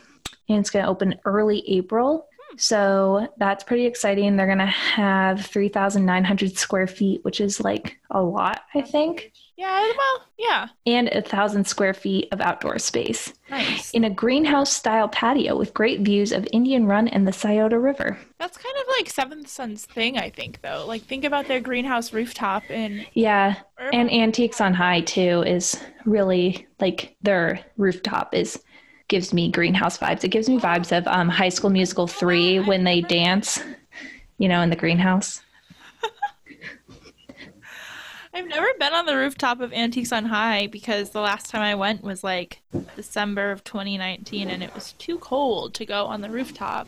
and 0.49 0.59
it's 0.59 0.69
going 0.69 0.85
to 0.85 0.91
open 0.91 1.19
early 1.25 1.63
April. 1.67 2.27
So 2.57 3.27
that's 3.37 3.63
pretty 3.63 3.85
exciting. 3.85 4.35
They're 4.35 4.45
going 4.45 4.57
to 4.57 4.65
have 4.65 5.45
3,900 5.45 6.57
square 6.57 6.87
feet, 6.87 7.23
which 7.23 7.39
is 7.39 7.61
like 7.61 7.97
a 8.09 8.21
lot, 8.21 8.61
I 8.75 8.81
think, 8.81 9.31
Yeah, 9.61 9.91
well, 9.95 10.25
yeah. 10.39 10.67
and 10.87 11.07
a 11.09 11.21
thousand 11.21 11.67
square 11.67 11.93
feet 11.93 12.27
of 12.31 12.41
outdoor 12.41 12.79
space 12.79 13.31
Nice. 13.49 13.91
in 13.91 14.03
a 14.03 14.09
greenhouse 14.09 14.71
style 14.73 15.07
patio 15.07 15.55
with 15.55 15.73
great 15.75 16.01
views 16.01 16.31
of 16.31 16.47
Indian 16.51 16.87
Run 16.87 17.07
and 17.07 17.27
the 17.27 17.31
Scioto 17.31 17.77
River. 17.77 18.17
That's 18.39 18.57
kind 18.57 18.75
of 18.81 18.85
like 18.97 19.09
Seventh 19.09 19.47
Son's 19.47 19.85
thing, 19.85 20.17
I 20.17 20.31
think, 20.31 20.61
though. 20.61 20.85
Like, 20.87 21.03
think 21.03 21.25
about 21.25 21.47
their 21.47 21.59
greenhouse 21.59 22.11
rooftop 22.11 22.63
and. 22.71 23.05
Yeah, 23.13 23.55
Irvine. 23.77 23.99
and 23.99 24.11
Antiques 24.11 24.59
on 24.61 24.73
High 24.73 25.01
too 25.01 25.43
is 25.45 25.79
really 26.05 26.67
like 26.79 27.15
their 27.21 27.63
rooftop 27.77 28.33
is 28.33 28.59
gives 29.09 29.31
me 29.33 29.51
greenhouse 29.51 29.97
vibes. 29.97 30.23
It 30.23 30.29
gives 30.29 30.49
me 30.49 30.57
vibes 30.57 30.97
of 30.97 31.05
um, 31.07 31.29
High 31.29 31.49
School 31.49 31.69
Musical 31.69 32.07
three 32.07 32.59
when 32.61 32.83
they 32.83 33.01
dance, 33.01 33.61
you 34.39 34.47
know, 34.47 34.61
in 34.61 34.69
the 34.71 34.75
greenhouse. 34.75 35.41
I've 38.33 38.47
never 38.47 38.67
been 38.79 38.93
on 38.93 39.05
the 39.05 39.15
rooftop 39.17 39.59
of 39.59 39.73
Antiques 39.73 40.11
on 40.13 40.25
High 40.25 40.67
because 40.67 41.09
the 41.09 41.19
last 41.19 41.49
time 41.49 41.61
I 41.61 41.75
went 41.75 42.01
was 42.03 42.23
like 42.23 42.61
December 42.95 43.51
of 43.51 43.63
2019 43.63 44.49
and 44.49 44.63
it 44.63 44.73
was 44.73 44.93
too 44.93 45.17
cold 45.19 45.73
to 45.75 45.85
go 45.85 46.05
on 46.05 46.21
the 46.21 46.29
rooftop. 46.29 46.87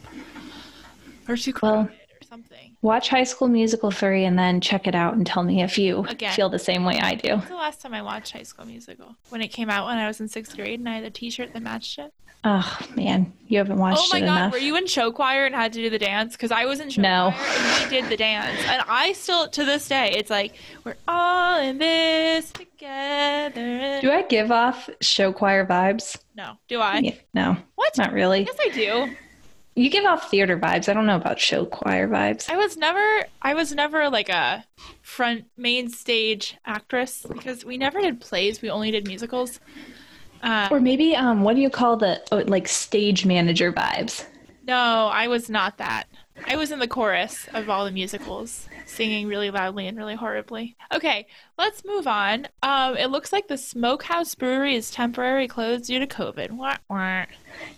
Or 1.27 1.35
too 1.35 1.53
Well- 1.62 1.85
crowded 1.85 2.00
or 2.00 2.02
something. 2.33 2.75
Watch 2.81 3.09
High 3.09 3.25
School 3.25 3.47
Musical 3.47 3.91
three 3.91 4.25
and 4.25 4.39
then 4.39 4.59
check 4.59 4.87
it 4.87 4.95
out 4.95 5.13
and 5.13 5.25
tell 5.25 5.43
me 5.43 5.61
if 5.61 5.77
you 5.77 6.03
Again. 6.09 6.33
feel 6.33 6.49
the 6.49 6.57
same 6.57 6.83
way 6.83 6.99
I 6.99 7.13
do. 7.13 7.39
The 7.47 7.53
last 7.55 7.79
time 7.81 7.93
I 7.93 8.01
watched 8.01 8.31
High 8.33 8.41
School 8.43 8.65
Musical? 8.65 9.15
When 9.29 9.41
it 9.43 9.49
came 9.49 9.69
out 9.69 9.85
when 9.85 9.99
I 9.99 10.07
was 10.07 10.19
in 10.19 10.27
sixth 10.27 10.55
grade 10.55 10.79
and 10.79 10.89
I 10.89 10.95
had 10.95 11.03
a 11.03 11.11
t 11.11 11.29
shirt 11.29 11.53
that 11.53 11.61
matched 11.61 11.99
it? 11.99 12.11
Oh 12.43 12.77
man, 12.95 13.31
you 13.47 13.59
haven't 13.59 13.77
watched 13.77 13.99
it. 13.99 14.09
Oh 14.15 14.19
my 14.19 14.23
it 14.23 14.27
god, 14.27 14.35
enough. 14.37 14.51
were 14.51 14.57
you 14.57 14.75
in 14.77 14.87
show 14.87 15.11
choir 15.11 15.45
and 15.45 15.53
had 15.53 15.73
to 15.73 15.79
do 15.81 15.89
the 15.91 15.99
dance? 15.99 16.33
Because 16.33 16.51
I 16.51 16.65
was 16.65 16.79
in 16.79 16.89
show 16.89 17.01
No. 17.03 17.33
choir 17.35 17.47
and 17.47 17.83
we 17.91 18.01
did 18.01 18.09
the 18.09 18.17
dance. 18.17 18.59
And 18.67 18.81
I 18.89 19.13
still, 19.13 19.47
to 19.49 19.63
this 19.63 19.87
day, 19.87 20.11
it's 20.17 20.29
like, 20.31 20.55
we're 20.83 20.95
all 21.07 21.59
in 21.61 21.77
this 21.77 22.51
together. 22.51 23.99
do 24.01 24.11
I 24.11 24.23
give 24.27 24.51
off 24.51 24.89
show 25.01 25.31
choir 25.31 25.65
vibes? 25.67 26.17
no, 26.35 26.57
do 26.67 26.79
I? 26.79 26.97
Yeah, 26.97 27.13
no, 27.35 27.57
What? 27.75 27.95
not 27.97 28.11
really. 28.11 28.41
Yes, 28.43 28.57
I 28.59 28.69
do. 28.73 29.15
You 29.75 29.89
give 29.89 30.05
off 30.05 30.29
theater 30.29 30.57
vibes. 30.57 30.87
I 30.87 30.93
don't 30.93 31.05
know 31.07 31.15
about 31.15 31.39
show 31.39 31.65
choir 31.65 32.07
vibes. 32.07 32.49
I 32.49 32.57
was 32.57 32.77
never 32.77 33.25
I 33.41 33.53
was 33.53 33.73
never 33.73 34.09
like 34.09 34.29
a 34.29 34.65
front 35.01 35.45
main 35.57 35.89
stage 35.89 36.57
actress 36.65 37.25
because 37.31 37.65
we 37.65 37.77
never 37.77 38.01
did 38.01 38.21
plays. 38.21 38.61
We 38.61 38.69
only 38.69 38.91
did 38.91 39.05
musicals. 39.05 39.59
Uh, 40.41 40.69
Or 40.69 40.79
maybe 40.81 41.15
um, 41.15 41.43
what 41.43 41.55
do 41.55 41.61
you 41.61 41.69
call 41.69 41.97
the 41.97 42.21
oh, 42.31 42.37
like 42.47 42.67
stage 42.67 43.25
manager 43.25 43.71
vibes? 43.71 44.25
no, 44.61 45.07
I 45.11 45.27
was 45.27 45.49
not 45.49 45.77
that. 45.77 46.05
I 46.47 46.55
was 46.55 46.71
in 46.71 46.79
the 46.79 46.87
chorus 46.87 47.47
of 47.53 47.69
all 47.69 47.85
the 47.85 47.91
musicals, 47.91 48.69
singing 48.85 49.27
really 49.27 49.51
loudly 49.51 49.87
and 49.87 49.97
really 49.97 50.15
horribly. 50.15 50.75
Okay, 50.93 51.27
let's 51.57 51.85
move 51.85 52.07
on. 52.07 52.47
Um, 52.63 52.97
it 52.97 53.07
looks 53.07 53.31
like 53.31 53.47
the 53.47 53.57
Smokehouse 53.57 54.35
Brewery 54.35 54.75
is 54.75 54.89
temporarily 54.91 55.47
closed 55.47 55.85
due 55.85 55.99
to 55.99 56.07
COVID. 56.07 56.51
Wah. 56.51 56.77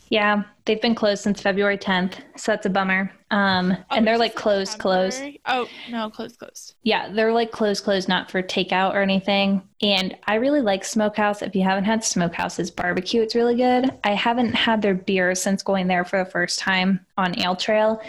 Yeah, 0.09 0.43
they've 0.65 0.81
been 0.81 0.93
closed 0.95 1.23
since 1.23 1.41
February 1.41 1.77
10th, 1.77 2.15
so 2.35 2.51
that's 2.51 2.65
a 2.65 2.69
bummer. 2.69 3.11
Um, 3.31 3.71
Oh, 3.89 3.95
and 3.95 4.07
they're 4.07 4.17
like 4.17 4.35
closed, 4.35 4.77
closed. 4.77 5.21
Oh 5.45 5.67
no, 5.89 6.09
closed, 6.09 6.37
closed. 6.37 6.75
Yeah, 6.83 7.09
they're 7.11 7.33
like 7.33 7.51
closed, 7.51 7.83
closed, 7.83 8.07
not 8.07 8.29
for 8.29 8.41
takeout 8.43 8.93
or 8.93 9.01
anything. 9.01 9.61
And 9.81 10.15
I 10.25 10.35
really 10.35 10.61
like 10.61 10.85
Smokehouse. 10.85 11.41
If 11.41 11.55
you 11.55 11.63
haven't 11.63 11.85
had 11.85 12.01
Smokehouse's 12.01 12.69
barbecue, 12.71 13.21
it's 13.21 13.35
really 13.35 13.55
good. 13.55 13.91
I 14.03 14.11
haven't 14.13 14.53
had 14.53 14.81
their 14.81 14.93
beer 14.93 15.33
since 15.35 15.63
going 15.63 15.87
there 15.87 16.05
for 16.05 16.23
the 16.23 16.29
first 16.29 16.59
time 16.59 17.03
on 17.17 17.37
Ale 17.39 17.55
Trail. 17.55 18.01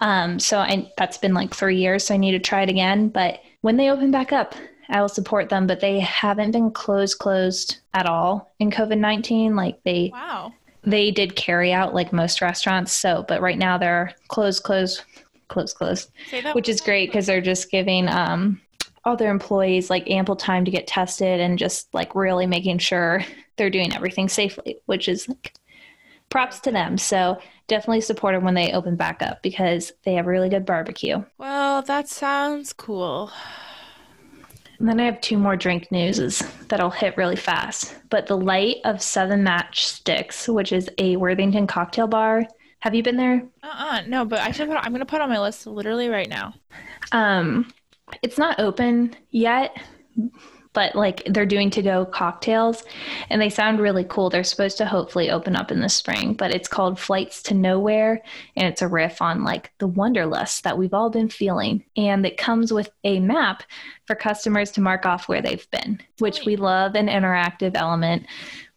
Um, 0.00 0.38
so 0.38 0.58
I, 0.58 0.90
that's 0.96 1.18
been 1.18 1.34
like 1.34 1.54
three 1.54 1.76
years, 1.76 2.04
so 2.04 2.14
I 2.14 2.16
need 2.18 2.32
to 2.32 2.38
try 2.38 2.62
it 2.62 2.70
again. 2.70 3.08
But 3.08 3.40
when 3.60 3.76
they 3.76 3.90
open 3.90 4.10
back 4.10 4.32
up, 4.32 4.54
I 4.88 5.00
will 5.00 5.08
support 5.08 5.48
them. 5.48 5.66
But 5.66 5.80
they 5.80 6.00
haven't 6.00 6.50
been 6.52 6.70
closed, 6.70 7.18
closed 7.18 7.78
at 7.94 8.06
all 8.06 8.52
in 8.58 8.70
COVID 8.70 8.98
nineteen. 8.98 9.54
Like 9.56 9.82
they 9.84 10.10
Wow. 10.12 10.52
They 10.84 11.10
did 11.10 11.36
carry 11.36 11.72
out 11.72 11.94
like 11.94 12.12
most 12.12 12.40
restaurants. 12.40 12.92
So, 12.92 13.24
but 13.28 13.40
right 13.40 13.58
now 13.58 13.78
they're 13.78 14.14
closed, 14.28 14.62
closed, 14.62 15.02
closed, 15.48 15.76
closed 15.76 16.10
which 16.52 16.68
is 16.68 16.80
great 16.80 17.08
because 17.08 17.26
they're 17.26 17.40
just 17.40 17.70
giving 17.70 18.08
um, 18.08 18.60
all 19.04 19.16
their 19.16 19.30
employees 19.30 19.90
like 19.90 20.10
ample 20.10 20.36
time 20.36 20.64
to 20.64 20.70
get 20.70 20.86
tested 20.86 21.40
and 21.40 21.58
just 21.58 21.92
like 21.92 22.14
really 22.14 22.46
making 22.46 22.78
sure 22.78 23.24
they're 23.56 23.70
doing 23.70 23.94
everything 23.94 24.28
safely, 24.28 24.78
which 24.86 25.08
is 25.08 25.28
like 25.28 25.54
props 26.30 26.60
to 26.60 26.72
them. 26.72 26.96
So 26.98 27.38
definitely 27.68 28.00
support 28.00 28.34
them 28.34 28.44
when 28.44 28.54
they 28.54 28.72
open 28.72 28.96
back 28.96 29.22
up 29.22 29.42
because 29.42 29.92
they 30.04 30.14
have 30.14 30.26
really 30.26 30.48
good 30.48 30.66
barbecue. 30.66 31.22
Well, 31.38 31.82
that 31.82 32.08
sounds 32.08 32.72
cool. 32.72 33.30
And 34.78 34.88
then 34.88 34.98
I 34.98 35.04
have 35.04 35.20
two 35.20 35.38
more 35.38 35.56
drink 35.56 35.92
newses 35.92 36.42
that'll 36.68 36.90
hit 36.90 37.16
really 37.16 37.36
fast. 37.36 37.96
But 38.10 38.26
the 38.26 38.36
Light 38.36 38.76
of 38.84 39.00
Seven 39.00 39.44
Matchsticks, 39.44 40.52
which 40.52 40.72
is 40.72 40.90
a 40.98 41.16
Worthington 41.16 41.66
cocktail 41.66 42.08
bar. 42.08 42.46
Have 42.80 42.94
you 42.94 43.02
been 43.02 43.16
there? 43.16 43.44
Uh-uh, 43.62 44.02
no, 44.08 44.24
but 44.24 44.40
I 44.40 44.50
should 44.50 44.68
put. 44.68 44.76
I'm 44.76 44.90
gonna 44.90 45.06
put 45.06 45.20
on 45.20 45.28
my 45.28 45.38
list 45.38 45.66
literally 45.66 46.08
right 46.08 46.28
now. 46.28 46.54
Um, 47.12 47.72
it's 48.22 48.38
not 48.38 48.58
open 48.58 49.14
yet, 49.30 49.76
but 50.72 50.94
like 50.94 51.22
they're 51.26 51.46
doing 51.46 51.70
to 51.70 51.82
go 51.82 52.04
cocktails 52.04 52.84
and 53.30 53.40
they 53.40 53.50
sound 53.50 53.80
really 53.80 54.04
cool. 54.04 54.30
They're 54.30 54.44
supposed 54.44 54.78
to 54.78 54.86
hopefully 54.86 55.30
open 55.30 55.56
up 55.56 55.70
in 55.70 55.80
the 55.80 55.88
spring, 55.88 56.34
but 56.34 56.50
it's 56.50 56.68
called 56.68 56.98
Flights 56.98 57.42
to 57.44 57.54
Nowhere 57.54 58.22
and 58.56 58.66
it's 58.66 58.82
a 58.82 58.88
riff 58.88 59.20
on 59.20 59.44
like 59.44 59.72
the 59.78 59.86
wanderlust 59.86 60.64
that 60.64 60.78
we've 60.78 60.94
all 60.94 61.10
been 61.10 61.28
feeling. 61.28 61.84
And 61.96 62.24
it 62.24 62.36
comes 62.36 62.72
with 62.72 62.90
a 63.04 63.20
map 63.20 63.62
for 64.06 64.16
customers 64.16 64.70
to 64.72 64.80
mark 64.80 65.06
off 65.06 65.28
where 65.28 65.42
they've 65.42 65.70
been, 65.70 66.00
which 66.18 66.40
oh, 66.40 66.44
we 66.46 66.56
love 66.56 66.94
an 66.94 67.08
interactive 67.08 67.72
element, 67.74 68.26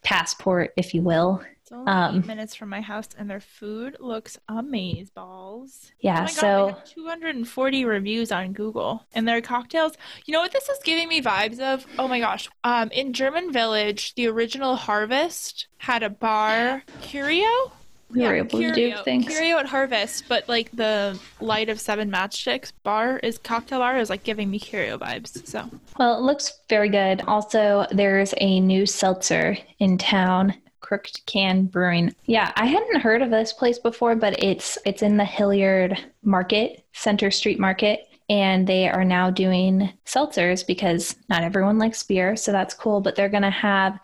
passport, 0.04 0.72
if 0.78 0.94
you 0.94 1.02
will. 1.02 1.42
Only 1.76 1.92
Um, 1.92 2.16
eight 2.18 2.26
minutes 2.26 2.56
from 2.56 2.70
my 2.70 2.82
house, 2.82 3.10
and 3.18 3.30
their 3.30 3.40
food 3.40 3.98
looks 4.00 4.38
amazing 4.48 5.10
balls. 5.14 5.92
Yeah, 6.00 6.20
oh 6.20 6.22
my 6.22 6.26
so- 6.28 6.42
God, 6.68 6.76
have 6.76 6.86
240 6.86 7.86
reviews 7.86 8.32
on 8.32 8.54
Google, 8.54 9.04
and 9.14 9.28
their 9.28 9.42
cocktails. 9.42 9.94
You 10.26 10.34
know 10.34 10.42
what 10.42 10.52
this 10.52 10.70
is 10.70 10.80
giving 10.84 11.08
me 11.10 11.22
vibes 11.22 11.60
of? 11.60 11.86
Oh 12.00 12.08
my 12.08 12.20
gosh! 12.20 12.48
Um, 12.64 12.90
in 12.92 13.14
German 13.14 13.52
Village, 13.52 14.14
the 14.16 14.28
original 14.28 14.76
Harvest 14.76 15.68
had 15.78 16.04
a 16.04 16.10
bar, 16.10 16.84
Curio. 17.02 17.72
We 18.12 18.22
were 18.22 18.36
able 18.36 18.60
to 18.60 18.72
do 18.72 18.94
things. 19.04 19.26
Curio 19.26 19.58
at 19.58 19.66
Harvest, 19.66 20.26
but 20.30 20.48
like 20.48 20.70
the 20.72 21.20
Light 21.42 21.70
of 21.70 21.80
Seven 21.80 22.12
Matchsticks 22.12 22.72
bar 22.84 23.18
is 23.24 23.40
cocktail 23.40 23.80
bar 23.80 23.98
is 23.98 24.10
like 24.12 24.24
giving 24.24 24.50
me 24.50 24.60
Curio 24.60 24.98
vibes. 25.00 25.46
So 25.48 25.68
Well, 25.98 26.18
it 26.18 26.22
looks 26.22 26.60
very 26.70 26.88
good. 26.88 27.22
Also, 27.28 27.88
there's 27.92 28.34
a 28.38 28.60
new 28.60 28.86
seltzer 28.86 29.58
in 29.80 29.98
town, 29.98 30.54
Crooked 30.86 31.26
Can 31.26 31.66
Brewing. 31.66 32.16
Yeah, 32.26 32.52
I 32.56 32.68
hadn't 32.68 33.02
heard 33.02 33.24
of 33.24 33.32
this 33.32 33.52
place 33.52 33.80
before, 33.80 34.16
but 34.16 34.42
it's 34.42 34.78
it's 34.86 35.02
in 35.02 35.18
the 35.18 35.26
Hilliard 35.26 35.98
Market, 36.24 36.86
Center 36.94 37.32
Street 37.32 37.60
Market, 37.60 38.08
and 38.30 38.68
they 38.68 38.88
are 38.88 39.04
now 39.04 39.32
doing 39.32 39.92
seltzers 40.06 40.66
because 40.66 41.16
not 41.28 41.44
everyone 41.44 41.80
likes 41.80 42.04
beer, 42.04 42.36
so 42.36 42.52
that's 42.52 42.76
cool, 42.76 43.02
but 43.02 43.16
they're 43.16 43.30
going 43.30 43.44
to 43.44 43.50
have 43.50 44.00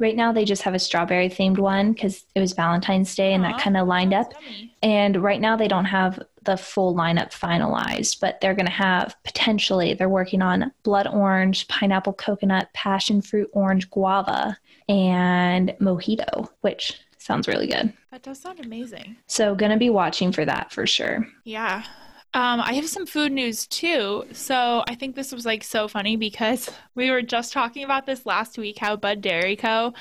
Right 0.00 0.16
now, 0.16 0.32
they 0.32 0.44
just 0.44 0.62
have 0.62 0.74
a 0.74 0.78
strawberry 0.80 1.28
themed 1.28 1.58
one 1.58 1.92
because 1.92 2.24
it 2.34 2.40
was 2.40 2.52
Valentine's 2.52 3.14
Day 3.14 3.32
and 3.32 3.44
that 3.44 3.60
kind 3.60 3.76
of 3.76 3.86
lined 3.86 4.12
up. 4.12 4.32
yummy. 4.32 4.74
And 4.82 5.22
right 5.22 5.40
now, 5.40 5.56
they 5.56 5.68
don't 5.68 5.84
have 5.84 6.20
the 6.42 6.56
full 6.56 6.96
lineup 6.96 7.32
finalized, 7.32 8.18
but 8.20 8.40
they're 8.40 8.56
going 8.56 8.66
to 8.66 8.72
have 8.72 9.14
potentially, 9.22 9.94
they're 9.94 10.08
working 10.08 10.42
on 10.42 10.72
blood 10.82 11.06
orange, 11.06 11.68
pineapple 11.68 12.14
coconut, 12.14 12.68
passion 12.74 13.22
fruit 13.22 13.48
orange 13.52 13.88
guava, 13.88 14.58
and 14.88 15.74
mojito, 15.80 16.48
which 16.60 17.00
sounds 17.18 17.48
really 17.48 17.66
good. 17.66 17.92
That 18.10 18.22
does 18.22 18.40
sound 18.40 18.60
amazing. 18.60 19.16
So, 19.26 19.54
to 19.70 19.76
be 19.76 19.90
watching 19.90 20.32
for 20.32 20.44
that 20.44 20.72
for 20.72 20.86
sure. 20.86 21.26
Yeah. 21.44 21.84
Um, 22.34 22.60
I 22.60 22.72
have 22.74 22.88
some 22.88 23.06
food 23.06 23.30
news 23.30 23.66
too. 23.68 24.24
So 24.32 24.82
I 24.88 24.96
think 24.96 25.14
this 25.14 25.30
was 25.30 25.46
like 25.46 25.62
so 25.62 25.86
funny 25.86 26.16
because 26.16 26.68
we 26.96 27.10
were 27.10 27.22
just 27.22 27.52
talking 27.52 27.84
about 27.84 28.06
this 28.06 28.26
last 28.26 28.58
week 28.58 28.78
how 28.78 28.96
Budd 28.96 29.20
Dairy 29.20 29.54
Co. 29.54 29.94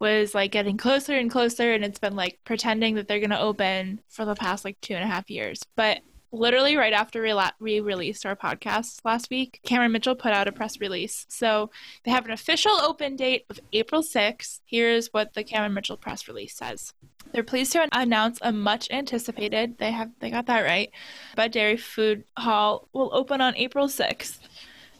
was 0.00 0.34
like 0.34 0.50
getting 0.50 0.76
closer 0.76 1.16
and 1.16 1.30
closer, 1.30 1.72
and 1.72 1.84
it's 1.84 2.00
been 2.00 2.16
like 2.16 2.40
pretending 2.44 2.96
that 2.96 3.06
they're 3.06 3.20
going 3.20 3.30
to 3.30 3.40
open 3.40 4.00
for 4.08 4.24
the 4.24 4.34
past 4.34 4.64
like 4.64 4.80
two 4.80 4.94
and 4.94 5.04
a 5.04 5.06
half 5.06 5.30
years. 5.30 5.62
But 5.76 6.00
literally 6.32 6.76
right 6.76 6.92
after 6.92 7.22
we 7.60 7.80
released 7.80 8.26
our 8.26 8.36
podcast 8.36 9.00
last 9.04 9.30
week, 9.30 9.60
Cameron 9.64 9.92
Mitchell 9.92 10.14
put 10.14 10.32
out 10.32 10.48
a 10.48 10.52
press 10.52 10.80
release. 10.80 11.26
So 11.28 11.70
they 12.04 12.10
have 12.10 12.24
an 12.24 12.32
official 12.32 12.72
open 12.72 13.16
date 13.16 13.44
of 13.50 13.60
April 13.72 14.02
6th. 14.02 14.60
Here's 14.64 15.08
what 15.08 15.34
the 15.34 15.44
Cameron 15.44 15.74
Mitchell 15.74 15.96
press 15.96 16.28
release 16.28 16.56
says. 16.56 16.92
They're 17.32 17.42
pleased 17.42 17.72
to 17.72 17.88
announce 17.92 18.38
a 18.40 18.52
much 18.52 18.90
anticipated, 18.90 19.78
they 19.78 19.90
have 19.90 20.10
they 20.20 20.30
got 20.30 20.46
that 20.46 20.62
right. 20.62 20.90
Budd 21.34 21.52
Dairy 21.52 21.76
Food 21.76 22.24
Hall 22.38 22.88
will 22.92 23.10
open 23.12 23.40
on 23.40 23.56
April 23.56 23.88
6th. 23.88 24.38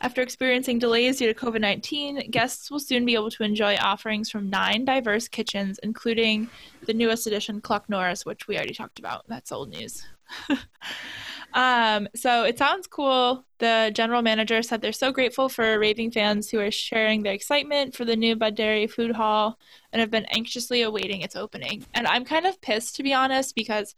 After 0.00 0.20
experiencing 0.20 0.78
delays 0.78 1.18
due 1.18 1.32
to 1.32 1.38
COVID 1.38 1.60
19, 1.60 2.30
guests 2.30 2.70
will 2.70 2.80
soon 2.80 3.04
be 3.04 3.14
able 3.14 3.30
to 3.30 3.42
enjoy 3.42 3.76
offerings 3.76 4.30
from 4.30 4.50
nine 4.50 4.84
diverse 4.84 5.26
kitchens, 5.26 5.80
including 5.82 6.48
the 6.84 6.94
newest 6.94 7.26
edition, 7.26 7.60
Cluck 7.60 7.88
Norris, 7.88 8.26
which 8.26 8.46
we 8.46 8.56
already 8.56 8.74
talked 8.74 8.98
about. 8.98 9.24
That's 9.26 9.52
old 9.52 9.70
news. 9.70 10.06
um, 11.54 12.08
so 12.14 12.44
it 12.44 12.58
sounds 12.58 12.86
cool. 12.86 13.44
The 13.58 13.90
general 13.94 14.20
manager 14.20 14.62
said 14.62 14.82
they're 14.82 14.92
so 14.92 15.12
grateful 15.12 15.48
for 15.48 15.78
raving 15.78 16.10
fans 16.10 16.50
who 16.50 16.60
are 16.60 16.70
sharing 16.70 17.22
their 17.22 17.32
excitement 17.32 17.94
for 17.94 18.04
the 18.04 18.16
new 18.16 18.36
Budd 18.36 18.54
Dairy 18.54 18.86
Food 18.86 19.12
Hall 19.12 19.58
and 19.92 20.00
have 20.00 20.10
been 20.10 20.26
anxiously 20.26 20.82
awaiting 20.82 21.22
its 21.22 21.36
opening. 21.36 21.86
And 21.94 22.06
I'm 22.06 22.24
kind 22.24 22.44
of 22.44 22.60
pissed, 22.60 22.96
to 22.96 23.02
be 23.02 23.14
honest, 23.14 23.54
because 23.54 23.94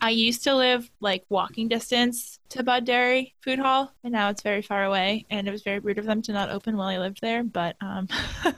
I 0.00 0.10
used 0.10 0.44
to 0.44 0.54
live 0.54 0.90
like 1.00 1.24
walking 1.28 1.68
distance 1.68 2.38
to 2.50 2.62
Budd 2.62 2.84
Dairy 2.84 3.34
Food 3.40 3.58
Hall, 3.58 3.92
and 4.04 4.12
now 4.12 4.30
it's 4.30 4.42
very 4.42 4.62
far 4.62 4.84
away. 4.84 5.26
And 5.30 5.48
it 5.48 5.50
was 5.50 5.62
very 5.62 5.78
rude 5.78 5.98
of 5.98 6.04
them 6.06 6.22
to 6.22 6.32
not 6.32 6.50
open 6.50 6.76
while 6.76 6.88
I 6.88 6.98
lived 6.98 7.20
there. 7.20 7.42
But 7.42 7.76
um, 7.80 8.08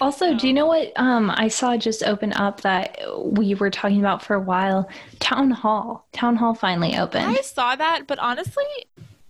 Also, 0.00 0.34
do 0.34 0.46
you 0.46 0.52
know 0.52 0.66
what 0.66 0.92
um, 0.96 1.30
I 1.30 1.48
saw 1.48 1.76
just 1.76 2.02
open 2.02 2.32
up 2.34 2.60
that 2.62 2.98
we 3.18 3.54
were 3.54 3.70
talking 3.70 4.00
about 4.00 4.22
for 4.22 4.34
a 4.34 4.40
while? 4.40 4.88
Town 5.18 5.50
Hall. 5.50 6.06
Town 6.12 6.36
Hall 6.36 6.54
finally 6.54 6.96
opened. 6.96 7.26
I 7.26 7.40
saw 7.42 7.76
that, 7.76 8.06
but 8.06 8.18
honestly, 8.18 8.64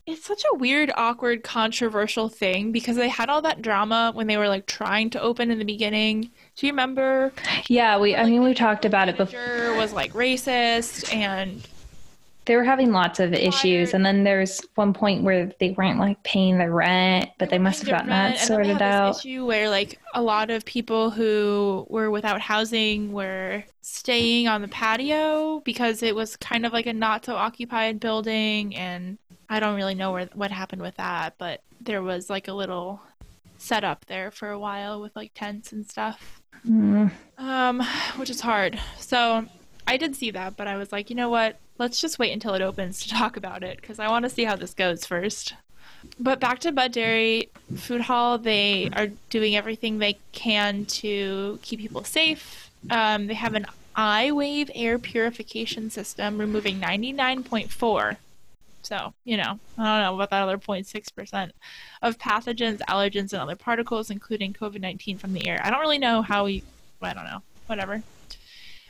it's 0.06 0.24
such 0.24 0.42
a 0.52 0.56
weird, 0.56 0.92
awkward, 0.96 1.42
controversial 1.42 2.28
thing 2.28 2.72
because 2.72 2.96
they 2.96 3.08
had 3.08 3.28
all 3.30 3.42
that 3.42 3.62
drama 3.62 4.12
when 4.14 4.26
they 4.26 4.36
were 4.36 4.48
like 4.48 4.66
trying 4.66 5.10
to 5.10 5.20
open 5.20 5.50
in 5.50 5.58
the 5.58 5.64
beginning. 5.64 6.30
Do 6.56 6.66
you 6.66 6.72
remember? 6.72 7.32
Yeah, 7.66 7.98
we. 7.98 8.14
I 8.14 8.24
mean, 8.26 8.42
we 8.42 8.54
talked 8.54 8.84
about 8.84 9.08
it 9.08 9.16
before. 9.16 9.74
Was 9.76 9.92
like 9.92 10.12
racist 10.12 11.12
and 11.12 11.66
They 12.46 12.56
were 12.56 12.64
having 12.64 12.92
lots 12.92 13.20
of 13.20 13.32
issues, 13.32 13.94
and 13.94 14.04
then 14.04 14.24
there's 14.24 14.60
one 14.74 14.92
point 14.92 15.22
where 15.22 15.50
they 15.60 15.70
weren't 15.70 15.98
like 15.98 16.22
paying 16.24 16.58
their 16.58 16.70
rent, 16.70 17.30
but 17.38 17.48
they 17.48 17.58
must 17.58 17.80
have 17.80 17.88
gotten 17.88 18.10
that 18.10 18.32
then 18.32 18.32
they 18.32 18.38
sorted 18.38 18.82
out. 18.82 19.18
Issue 19.18 19.46
where 19.46 19.70
like 19.70 19.98
a 20.12 20.20
lot 20.20 20.50
of 20.50 20.64
people 20.66 21.10
who 21.10 21.86
were 21.88 22.10
without 22.10 22.42
housing 22.42 23.12
were 23.12 23.64
staying 23.80 24.46
on 24.46 24.60
the 24.60 24.68
patio 24.68 25.60
because 25.60 26.02
it 26.02 26.14
was 26.14 26.36
kind 26.36 26.66
of 26.66 26.72
like 26.74 26.84
a 26.84 26.92
not 26.92 27.24
so 27.24 27.34
occupied 27.34 27.98
building, 27.98 28.76
and 28.76 29.16
I 29.48 29.58
don't 29.58 29.76
really 29.76 29.94
know 29.94 30.12
where 30.12 30.28
what 30.34 30.50
happened 30.50 30.82
with 30.82 30.96
that, 30.96 31.36
but 31.38 31.62
there 31.80 32.02
was 32.02 32.28
like 32.28 32.46
a 32.48 32.52
little 32.52 33.00
setup 33.56 34.04
there 34.04 34.30
for 34.30 34.50
a 34.50 34.58
while 34.58 35.00
with 35.00 35.16
like 35.16 35.32
tents 35.34 35.72
and 35.72 35.90
stuff, 35.90 36.42
Mm. 36.66 37.10
um, 37.38 37.82
which 38.16 38.30
is 38.30 38.40
hard. 38.40 38.78
So 38.98 39.46
I 39.86 39.96
did 39.96 40.16
see 40.16 40.30
that, 40.30 40.56
but 40.56 40.66
I 40.66 40.76
was 40.76 40.92
like, 40.92 41.10
you 41.10 41.16
know 41.16 41.28
what? 41.28 41.58
Let's 41.78 42.00
just 42.00 42.18
wait 42.18 42.32
until 42.32 42.54
it 42.54 42.62
opens 42.62 43.02
to 43.02 43.08
talk 43.10 43.36
about 43.36 43.62
it 43.62 43.80
because 43.80 43.98
I 43.98 44.08
want 44.08 44.24
to 44.24 44.30
see 44.30 44.44
how 44.44 44.56
this 44.56 44.74
goes 44.74 45.04
first. 45.04 45.54
But 46.18 46.38
back 46.38 46.58
to 46.60 46.72
Budd 46.72 46.92
Dairy 46.92 47.48
Food 47.76 48.02
Hall, 48.02 48.38
they 48.38 48.90
are 48.92 49.08
doing 49.30 49.56
everything 49.56 49.98
they 49.98 50.18
can 50.32 50.84
to 50.86 51.58
keep 51.62 51.80
people 51.80 52.04
safe. 52.04 52.70
Um, 52.90 53.26
they 53.26 53.34
have 53.34 53.54
an 53.54 53.66
iWave 53.96 54.70
air 54.74 54.98
purification 54.98 55.88
system, 55.90 56.38
removing 56.38 56.80
99.4. 56.80 58.16
So, 58.84 59.14
you 59.24 59.36
know, 59.36 59.58
I 59.78 59.84
don't 59.84 60.02
know 60.02 60.14
about 60.14 60.30
that 60.30 60.42
other 60.42 60.58
0.6% 60.58 61.50
of 62.02 62.18
pathogens, 62.18 62.78
allergens, 62.80 63.32
and 63.32 63.42
other 63.42 63.56
particles, 63.56 64.10
including 64.10 64.52
COVID 64.52 64.80
19 64.80 65.18
from 65.18 65.32
the 65.32 65.48
air. 65.48 65.60
I 65.64 65.70
don't 65.70 65.80
really 65.80 65.98
know 65.98 66.22
how 66.22 66.44
we, 66.44 66.62
I 67.00 67.14
don't 67.14 67.24
know, 67.24 67.42
whatever. 67.66 68.02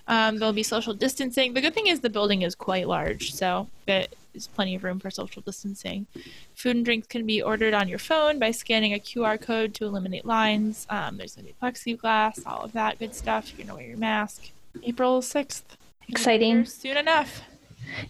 Um, 0.07 0.39
there'll 0.39 0.53
be 0.53 0.63
social 0.63 0.93
distancing. 0.93 1.55
The 1.55 1.61
good 1.61 1.75
thing 1.75 1.87
is 1.87 2.01
the 2.01 2.11
building 2.11 2.43
is 2.43 2.55
quite 2.55 2.89
large, 2.89 3.33
so 3.33 3.69
there's 3.87 4.09
plenty 4.55 4.75
of 4.75 4.85
room 4.85 5.01
for 5.01 5.11
social 5.11 5.41
distancing. 5.41 6.07
Food 6.55 6.77
and 6.77 6.85
drinks 6.85 7.07
can 7.07 7.25
be 7.25 7.41
ordered 7.41 7.73
on 7.73 7.89
your 7.89 7.99
phone 7.99 8.39
by 8.39 8.51
scanning 8.51 8.93
a 8.93 8.99
QR 8.99 9.41
code 9.41 9.73
to 9.75 9.87
eliminate 9.87 10.27
lines. 10.27 10.87
Um, 10.91 11.17
there's 11.17 11.37
going 11.37 11.47
to 11.47 11.53
be 11.53 11.57
plexiglass, 11.63 12.47
all 12.47 12.63
of 12.63 12.73
that 12.73 12.99
good 12.99 13.15
stuff. 13.15 13.51
You're 13.51 13.67
going 13.67 13.69
to 13.69 13.75
wear 13.75 13.87
your 13.87 13.97
mask. 13.97 14.51
April 14.83 15.23
6th. 15.23 15.63
Exciting. 16.09 16.67
Soon 16.67 16.99
enough. 16.99 17.43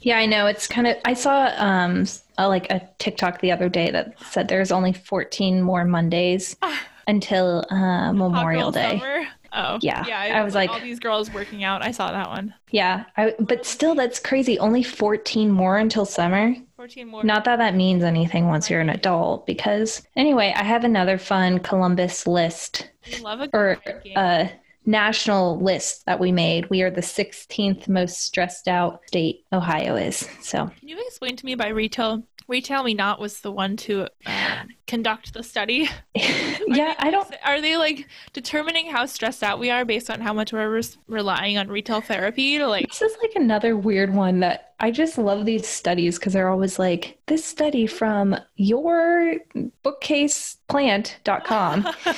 Yeah, 0.00 0.18
I 0.18 0.26
know. 0.26 0.46
It's 0.46 0.66
kind 0.66 0.86
of. 0.86 0.96
I 1.04 1.14
saw 1.14 1.50
um 1.56 2.04
a, 2.38 2.48
like 2.48 2.70
a 2.70 2.88
TikTok 2.98 3.40
the 3.40 3.52
other 3.52 3.68
day 3.68 3.90
that 3.90 4.18
said 4.30 4.48
there's 4.48 4.72
only 4.72 4.92
14 4.92 5.62
more 5.62 5.84
Mondays 5.84 6.56
until 7.06 7.64
uh, 7.70 8.12
Memorial 8.12 8.70
Day. 8.72 8.98
summer. 8.98 9.24
Oh, 9.56 9.78
Yeah, 9.82 10.04
Yeah, 10.04 10.18
I 10.40 10.42
was 10.42 10.56
like- 10.56 10.68
all 10.70 10.80
these 10.80 10.98
girls 10.98 11.32
working 11.32 11.62
out. 11.62 11.80
I 11.84 11.92
saw 11.92 12.10
that 12.10 12.28
one. 12.28 12.52
Yeah, 12.72 13.04
I, 13.16 13.34
but 13.38 13.64
still, 13.64 13.94
that's 13.94 14.18
crazy. 14.18 14.58
Only 14.58 14.82
14 14.82 15.48
more 15.48 15.78
until 15.78 16.04
summer. 16.04 16.56
14 16.74 17.06
more. 17.06 17.22
Not 17.22 17.44
that 17.44 17.58
that 17.58 17.76
means 17.76 18.02
anything 18.02 18.48
once 18.48 18.68
you're 18.68 18.80
an 18.80 18.90
adult, 18.90 19.46
because 19.46 20.02
anyway, 20.16 20.52
I 20.56 20.64
have 20.64 20.82
another 20.82 21.18
fun 21.18 21.60
Columbus 21.60 22.26
list 22.26 22.90
We 23.08 23.20
love 23.22 23.42
a 23.42 23.48
or 23.52 23.78
a 24.16 24.50
national 24.86 25.60
list 25.60 26.04
that 26.06 26.20
we 26.20 26.32
made. 26.32 26.68
We 26.70 26.82
are 26.82 26.90
the 26.90 27.00
16th 27.00 27.88
most 27.88 28.22
stressed 28.22 28.68
out 28.68 29.00
state 29.06 29.44
Ohio 29.52 29.96
is. 29.96 30.28
So 30.40 30.70
Can 30.78 30.88
you 30.88 30.98
explain 31.06 31.36
to 31.36 31.46
me 31.46 31.54
by 31.54 31.68
retail? 31.68 32.22
Retail 32.46 32.82
Me 32.82 32.92
Not 32.92 33.20
was 33.20 33.40
the 33.40 33.50
one 33.50 33.74
to 33.78 34.06
uh, 34.26 34.64
conduct 34.86 35.32
the 35.32 35.42
study. 35.42 35.88
yeah, 36.14 36.92
I 36.98 37.10
don't. 37.10 37.34
Are 37.42 37.62
they 37.62 37.78
like 37.78 38.06
determining 38.34 38.90
how 38.90 39.06
stressed 39.06 39.42
out 39.42 39.58
we 39.58 39.70
are 39.70 39.86
based 39.86 40.10
on 40.10 40.20
how 40.20 40.34
much 40.34 40.52
we're 40.52 40.68
res- 40.68 40.98
relying 41.06 41.56
on 41.56 41.68
retail 41.68 42.02
therapy 42.02 42.58
to 42.58 42.68
like? 42.68 42.88
This 42.88 43.00
is 43.00 43.16
like 43.22 43.32
another 43.34 43.78
weird 43.78 44.12
one 44.12 44.40
that 44.40 44.74
I 44.78 44.90
just 44.90 45.16
love 45.16 45.46
these 45.46 45.66
studies 45.66 46.18
because 46.18 46.34
they're 46.34 46.50
always 46.50 46.78
like 46.78 47.16
this 47.26 47.46
study 47.46 47.86
from 47.86 48.36
your 48.56 49.36
bookcaseplant.com 49.82 51.88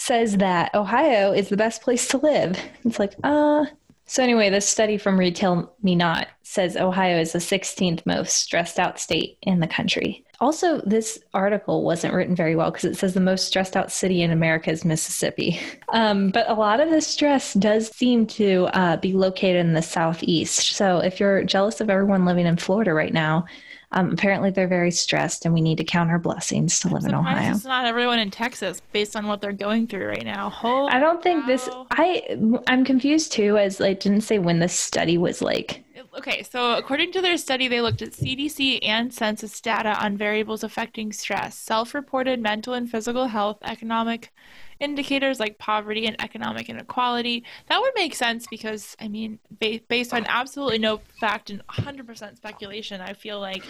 says 0.00 0.38
that 0.38 0.74
Ohio 0.74 1.32
is 1.32 1.48
the 1.48 1.56
best 1.56 1.82
place 1.82 2.08
to 2.08 2.18
live. 2.18 2.58
It's 2.84 2.98
like, 2.98 3.14
uh 3.22 3.66
so 4.06 4.24
anyway, 4.24 4.50
this 4.50 4.68
study 4.68 4.98
from 4.98 5.16
Retail 5.16 5.72
Me 5.84 5.94
Not 5.94 6.26
says 6.42 6.76
Ohio 6.76 7.20
is 7.20 7.30
the 7.30 7.38
16th 7.38 8.04
most 8.04 8.38
stressed 8.38 8.80
out 8.80 8.98
state 8.98 9.38
in 9.42 9.60
the 9.60 9.68
country. 9.68 10.24
Also, 10.40 10.80
this 10.86 11.18
article 11.34 11.84
wasn't 11.84 12.14
written 12.14 12.34
very 12.34 12.56
well 12.56 12.70
because 12.70 12.84
it 12.84 12.96
says 12.96 13.12
the 13.12 13.20
most 13.20 13.46
stressed 13.46 13.76
out 13.76 13.92
city 13.92 14.22
in 14.22 14.30
America 14.30 14.70
is 14.70 14.84
Mississippi. 14.84 15.60
Um, 15.92 16.30
but 16.30 16.48
a 16.48 16.54
lot 16.54 16.78
of 16.78 16.88
the 16.88 17.00
stress 17.00 17.52
does 17.54 17.88
seem 17.88 18.24
to 18.28 18.68
uh, 18.74 18.96
be 18.98 19.12
located 19.12 19.56
in 19.56 19.72
the 19.72 19.82
southeast. 19.82 20.76
So 20.76 20.98
if 20.98 21.18
you're 21.18 21.42
jealous 21.42 21.80
of 21.80 21.90
everyone 21.90 22.24
living 22.24 22.46
in 22.46 22.56
Florida 22.56 22.94
right 22.94 23.12
now, 23.12 23.46
um, 23.92 24.12
apparently 24.12 24.50
they're 24.50 24.68
very 24.68 24.92
stressed, 24.92 25.44
and 25.44 25.52
we 25.52 25.60
need 25.60 25.78
to 25.78 25.84
count 25.84 26.10
our 26.10 26.18
blessings 26.18 26.78
to 26.80 26.88
live 26.88 27.04
in 27.04 27.14
Ohio. 27.14 27.50
It's 27.50 27.64
not 27.64 27.86
everyone 27.86 28.20
in 28.20 28.30
Texas 28.30 28.80
based 28.92 29.16
on 29.16 29.26
what 29.26 29.40
they're 29.40 29.52
going 29.52 29.88
through 29.88 30.06
right 30.06 30.24
now. 30.24 30.48
Holy 30.48 30.92
I 30.92 31.00
don't 31.00 31.20
think 31.22 31.46
this. 31.46 31.68
I 31.90 32.38
I'm 32.68 32.84
confused 32.84 33.32
too, 33.32 33.56
as 33.56 33.80
like 33.80 33.98
didn't 33.98 34.20
say 34.20 34.38
when 34.38 34.60
this 34.60 34.74
study 34.74 35.18
was 35.18 35.42
like. 35.42 35.82
Okay, 36.16 36.42
so 36.42 36.76
according 36.76 37.12
to 37.12 37.20
their 37.20 37.36
study, 37.36 37.68
they 37.68 37.80
looked 37.80 38.02
at 38.02 38.10
CDC 38.10 38.80
and 38.82 39.12
census 39.14 39.60
data 39.60 39.96
on 40.02 40.16
variables 40.16 40.64
affecting 40.64 41.12
stress, 41.12 41.56
self 41.56 41.94
reported 41.94 42.40
mental 42.40 42.74
and 42.74 42.90
physical 42.90 43.26
health, 43.26 43.58
economic 43.62 44.32
indicators 44.80 45.38
like 45.38 45.58
poverty 45.58 46.06
and 46.06 46.16
economic 46.20 46.68
inequality. 46.68 47.44
That 47.68 47.80
would 47.80 47.92
make 47.94 48.14
sense 48.14 48.46
because, 48.48 48.96
I 49.00 49.06
mean, 49.06 49.38
ba- 49.60 49.80
based 49.88 50.12
on 50.12 50.26
absolutely 50.26 50.78
no 50.78 51.00
fact 51.20 51.50
and 51.50 51.64
100% 51.68 52.36
speculation, 52.36 53.00
I 53.00 53.12
feel 53.12 53.38
like 53.38 53.62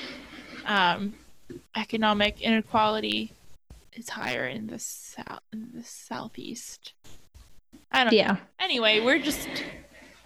um, 0.64 1.14
economic 1.76 2.40
inequality 2.40 3.32
is 3.92 4.08
higher 4.08 4.46
in 4.46 4.68
the, 4.68 4.78
south, 4.78 5.40
in 5.52 5.68
the 5.74 5.84
southeast. 5.84 6.94
I 7.92 8.04
don't 8.04 8.12
know. 8.12 8.16
Yeah, 8.16 8.36
Anyway, 8.58 9.00
we're 9.00 9.18
just 9.18 9.48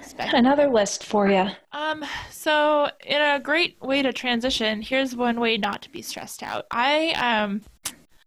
speculating. 0.04 0.46
another 0.46 0.68
list 0.68 1.04
for 1.04 1.28
you. 1.28 1.46
Um, 1.72 2.04
so 2.30 2.90
in 3.04 3.20
a 3.20 3.40
great 3.40 3.80
way 3.80 4.02
to 4.02 4.12
transition, 4.12 4.82
here's 4.82 5.16
one 5.16 5.40
way 5.40 5.56
not 5.56 5.82
to 5.82 5.90
be 5.90 6.02
stressed 6.02 6.42
out. 6.42 6.66
I 6.70 7.12
um 7.12 7.62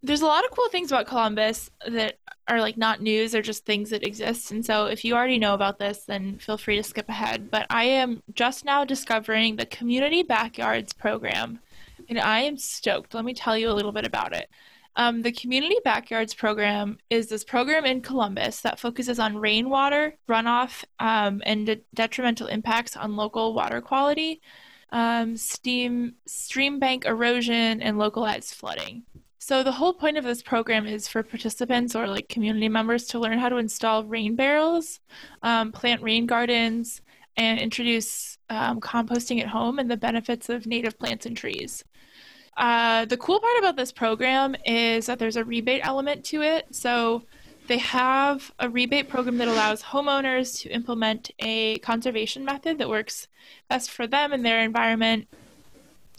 there's 0.03 0.21
a 0.21 0.25
lot 0.25 0.45
of 0.45 0.51
cool 0.51 0.69
things 0.69 0.91
about 0.91 1.07
Columbus 1.07 1.69
that 1.87 2.19
are 2.47 2.61
like 2.61 2.77
not 2.77 3.01
news, 3.01 3.31
they're 3.31 3.41
just 3.41 3.65
things 3.65 3.89
that 3.89 4.05
exist. 4.05 4.51
And 4.51 4.65
so 4.65 4.85
if 4.85 5.03
you 5.03 5.15
already 5.15 5.37
know 5.37 5.53
about 5.53 5.79
this, 5.79 6.05
then 6.05 6.37
feel 6.37 6.57
free 6.57 6.77
to 6.77 6.83
skip 6.83 7.09
ahead. 7.09 7.51
But 7.51 7.67
I 7.69 7.83
am 7.83 8.23
just 8.33 8.63
now 8.63 8.85
discovering 8.85 9.55
the 9.55 9.65
Community 9.65 10.23
Backyards 10.23 10.93
program, 10.93 11.59
and 12.07 12.19
I 12.19 12.41
am 12.41 12.57
stoked. 12.57 13.13
Let 13.13 13.25
me 13.25 13.33
tell 13.33 13.57
you 13.57 13.69
a 13.69 13.73
little 13.73 13.91
bit 13.91 14.05
about 14.05 14.33
it. 14.33 14.49
Um, 14.97 15.21
the 15.21 15.31
Community 15.31 15.77
Backyards 15.83 16.33
program 16.33 16.97
is 17.11 17.27
this 17.27 17.43
program 17.43 17.85
in 17.85 18.01
Columbus 18.01 18.61
that 18.61 18.79
focuses 18.79 19.19
on 19.19 19.37
rainwater 19.37 20.17
runoff 20.27 20.83
um, 20.97 21.43
and 21.45 21.67
de- 21.67 21.81
detrimental 21.93 22.47
impacts 22.47 22.97
on 22.97 23.15
local 23.15 23.53
water 23.53 23.79
quality, 23.79 24.41
um, 24.91 25.37
steam, 25.37 26.15
stream 26.25 26.79
bank 26.79 27.05
erosion, 27.05 27.79
and 27.79 27.99
localized 27.99 28.55
flooding. 28.55 29.03
So 29.37 29.61
the 29.61 29.71
whole 29.71 29.93
point 29.93 30.17
of 30.17 30.23
this 30.23 30.41
program 30.41 30.87
is 30.87 31.07
for 31.07 31.21
participants 31.21 31.95
or 31.95 32.07
like 32.07 32.27
community 32.27 32.67
members 32.67 33.05
to 33.09 33.19
learn 33.19 33.37
how 33.37 33.49
to 33.49 33.57
install 33.57 34.03
rain 34.03 34.35
barrels, 34.35 34.99
um, 35.43 35.71
plant 35.71 36.01
rain 36.01 36.25
gardens, 36.25 37.01
and 37.37 37.59
introduce 37.59 38.39
um, 38.49 38.81
composting 38.81 39.39
at 39.41 39.47
home 39.47 39.77
and 39.77 39.91
the 39.91 39.95
benefits 39.95 40.49
of 40.49 40.65
native 40.65 40.97
plants 40.97 41.27
and 41.27 41.37
trees. 41.37 41.83
Uh, 42.57 43.05
the 43.05 43.17
cool 43.17 43.39
part 43.39 43.59
about 43.59 43.75
this 43.75 43.91
program 43.91 44.55
is 44.65 45.05
that 45.05 45.19
there's 45.19 45.35
a 45.35 45.43
rebate 45.43 45.81
element 45.83 46.25
to 46.25 46.41
it. 46.41 46.65
So 46.71 47.23
they 47.67 47.77
have 47.77 48.51
a 48.59 48.67
rebate 48.67 49.09
program 49.09 49.37
that 49.37 49.47
allows 49.47 49.83
homeowners 49.83 50.59
to 50.61 50.69
implement 50.69 51.29
a 51.39 51.77
conservation 51.79 52.43
method 52.43 52.79
that 52.79 52.89
works 52.89 53.27
best 53.69 53.91
for 53.91 54.07
them 54.07 54.33
and 54.33 54.43
their 54.43 54.61
environment. 54.61 55.27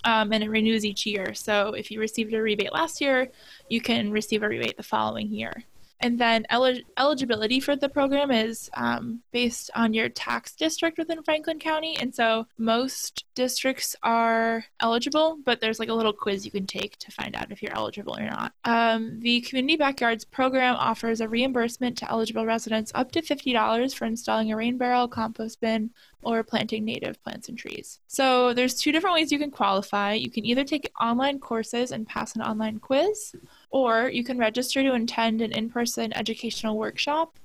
Um, 0.05 0.33
and 0.33 0.45
it 0.45 0.49
renews 0.49 0.85
each 0.85 1.07
year. 1.07 1.35
So 1.35 1.71
if 1.71 1.91
you 1.91 1.99
received 1.99 2.33
a 2.33 2.41
rebate 2.41 2.73
last 2.73 3.01
year, 3.01 3.29
you 3.69 3.81
can 3.81 4.13
receive 4.13 4.45
a 4.45 4.49
rebate 4.49 4.77
the 4.77 4.85
following 4.85 5.33
year. 5.33 5.65
And 6.01 6.19
then 6.19 6.47
elig- 6.51 6.85
eligibility 6.97 7.61
for 7.61 7.77
the 7.77 7.89
program 7.89 8.31
is 8.31 8.71
um, 8.75 9.21
based 9.33 9.71
on 9.75 9.93
your 9.93 10.09
tax 10.09 10.55
district 10.55 10.99
within 10.99 11.23
Franklin 11.23 11.59
County. 11.59 11.97
And 12.01 12.15
so 12.15 12.47
most 12.57 13.25
districts 13.35 13.97
are 14.03 14.65
eligible, 14.81 15.39
but 15.45 15.61
there's 15.61 15.79
like 15.79 15.89
a 15.89 15.95
little 15.95 16.13
quiz 16.13 16.45
you 16.45 16.51
can 16.51 16.67
take 16.67 16.97
to 16.99 17.11
find 17.11 17.37
out 17.37 17.51
if 17.51 17.63
you're 17.63 17.75
eligible 17.75 18.17
or 18.17 18.27
not. 18.27 18.53
Um, 18.65 19.21
the 19.21 19.41
Community 19.43 19.77
Backyards 19.77 20.25
program 20.25 20.77
offers 20.77 21.21
a 21.21 21.29
reimbursement 21.29 21.99
to 21.99 22.11
eligible 22.11 22.47
residents 22.47 22.93
up 22.95 23.13
to 23.13 23.23
$50 23.23 23.95
for 23.95 24.05
installing 24.05 24.53
a 24.53 24.57
rain 24.57 24.79
barrel, 24.79 25.09
compost 25.09 25.61
bin, 25.61 25.91
or 26.23 26.43
planting 26.43 26.85
native 26.85 27.23
plants 27.23 27.49
and 27.49 27.57
trees. 27.57 28.01
So 28.09 28.53
there's 28.53 28.75
two 28.75 28.93
different 28.93 29.15
ways 29.15 29.31
you 29.31 29.39
can 29.39 29.51
qualify. 29.51 30.15
You 30.15 30.31
can 30.31 30.45
either 30.45 30.65
take 30.65 30.91
online 31.01 31.39
courses 31.39 31.93
and 31.93 32.07
pass 32.07 32.35
an 32.35 32.43
online 32.43 32.79
quiz, 32.81 33.35
or 33.71 34.09
you 34.09 34.25
can 34.25 34.39
register 34.39 34.83
to 34.83 34.95
attend 34.95 35.43
an 35.43 35.53
in-person 35.53 36.13
educational 36.17 36.77
workshop. 36.77 37.39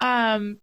Um, 0.00 0.58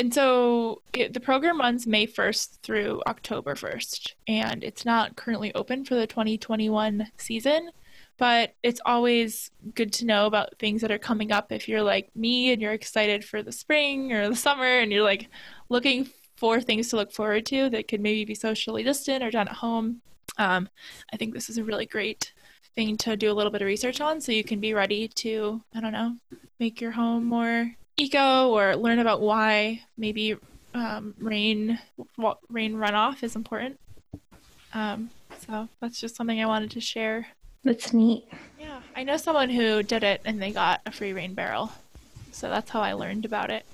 and 0.00 0.12
so 0.12 0.82
it, 0.92 1.12
the 1.12 1.20
program 1.20 1.60
runs 1.60 1.86
May 1.86 2.06
1st 2.06 2.58
through 2.62 3.00
October 3.06 3.54
1st, 3.54 4.14
and 4.26 4.64
it's 4.64 4.84
not 4.84 5.16
currently 5.16 5.54
open 5.54 5.84
for 5.84 5.94
the 5.94 6.06
2021 6.06 7.06
season, 7.16 7.70
but 8.16 8.54
it's 8.62 8.80
always 8.84 9.50
good 9.74 9.92
to 9.94 10.06
know 10.06 10.26
about 10.26 10.58
things 10.58 10.80
that 10.80 10.90
are 10.90 10.98
coming 10.98 11.30
up 11.30 11.52
if 11.52 11.68
you're 11.68 11.82
like 11.82 12.14
me 12.16 12.52
and 12.52 12.60
you're 12.60 12.72
excited 12.72 13.24
for 13.24 13.42
the 13.42 13.52
spring 13.52 14.12
or 14.12 14.28
the 14.28 14.36
summer 14.36 14.78
and 14.78 14.92
you're 14.92 15.02
like 15.02 15.28
looking 15.68 16.08
for 16.36 16.60
things 16.60 16.88
to 16.88 16.96
look 16.96 17.12
forward 17.12 17.46
to 17.46 17.70
that 17.70 17.88
could 17.88 18.00
maybe 18.00 18.24
be 18.24 18.34
socially 18.34 18.82
distant 18.82 19.22
or 19.22 19.30
done 19.30 19.48
at 19.48 19.54
home. 19.54 20.00
Um, 20.38 20.68
I 21.12 21.16
think 21.16 21.32
this 21.32 21.48
is 21.48 21.58
a 21.58 21.64
really 21.64 21.86
great 21.86 22.32
thing 22.74 22.96
to 22.98 23.16
do 23.16 23.30
a 23.30 23.34
little 23.34 23.52
bit 23.52 23.62
of 23.62 23.66
research 23.66 24.00
on 24.00 24.20
so 24.20 24.32
you 24.32 24.44
can 24.44 24.60
be 24.60 24.74
ready 24.74 25.08
to, 25.08 25.62
I 25.74 25.80
don't 25.80 25.92
know, 25.92 26.16
make 26.58 26.80
your 26.80 26.92
home 26.92 27.24
more 27.24 27.74
eco 27.96 28.50
or 28.50 28.76
learn 28.76 28.98
about 28.98 29.20
why 29.20 29.82
maybe 29.96 30.36
um, 30.74 31.14
rain 31.18 31.78
rain 32.48 32.74
runoff 32.74 33.22
is 33.22 33.36
important. 33.36 33.78
Um, 34.72 35.10
so 35.46 35.68
that's 35.80 36.00
just 36.00 36.16
something 36.16 36.40
I 36.40 36.46
wanted 36.46 36.70
to 36.72 36.80
share. 36.80 37.28
That's 37.62 37.92
neat. 37.92 38.26
Yeah, 38.58 38.80
I 38.96 39.04
know 39.04 39.16
someone 39.16 39.50
who 39.50 39.82
did 39.82 40.02
it 40.02 40.20
and 40.24 40.42
they 40.42 40.50
got 40.50 40.80
a 40.86 40.90
free 40.90 41.12
rain 41.12 41.34
barrel. 41.34 41.72
So 42.32 42.48
that's 42.48 42.70
how 42.70 42.80
I 42.80 42.92
learned 42.94 43.24
about 43.24 43.50
it. 43.50 43.64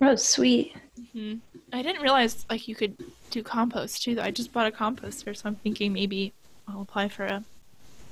Oh, 0.00 0.16
sweet. 0.16 0.74
hmm 1.12 1.34
I 1.72 1.82
didn't 1.82 2.02
realize 2.02 2.46
like 2.48 2.66
you 2.66 2.74
could 2.74 2.96
do 3.30 3.42
compost 3.42 4.02
too. 4.02 4.14
Though 4.14 4.22
I 4.22 4.30
just 4.30 4.52
bought 4.52 4.66
a 4.66 4.70
composter, 4.74 5.36
so 5.36 5.42
I'm 5.48 5.56
thinking 5.56 5.92
maybe 5.92 6.32
I'll 6.66 6.80
apply 6.80 7.08
for 7.08 7.26
a 7.26 7.44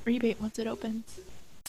rebate 0.07 0.41
once 0.41 0.59
it 0.59 0.67
opens. 0.67 1.21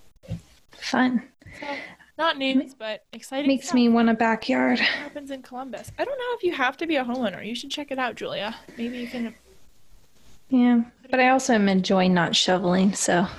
Fun. 0.72 1.22
So, 1.60 1.66
not 2.18 2.36
news, 2.38 2.74
but 2.74 3.04
exciting. 3.12 3.46
Makes 3.48 3.66
stuff. 3.66 3.74
me 3.74 3.88
want 3.88 4.08
a 4.10 4.14
backyard. 4.14 4.78
happens 4.80 5.30
in 5.30 5.42
Columbus. 5.42 5.90
I 5.98 6.04
don't 6.04 6.18
know 6.18 6.34
if 6.36 6.42
you 6.42 6.52
have 6.52 6.76
to 6.78 6.86
be 6.86 6.96
a 6.96 7.04
homeowner. 7.04 7.46
You 7.46 7.54
should 7.54 7.70
check 7.70 7.90
it 7.90 7.98
out, 7.98 8.14
Julia. 8.16 8.56
Maybe 8.76 8.98
you 8.98 9.06
can. 9.08 9.34
Yeah. 10.48 10.82
But 11.10 11.20
I 11.20 11.28
also 11.30 11.54
am 11.54 11.68
enjoying 11.68 12.12
not 12.14 12.34
shoveling, 12.36 12.94
so 12.94 13.26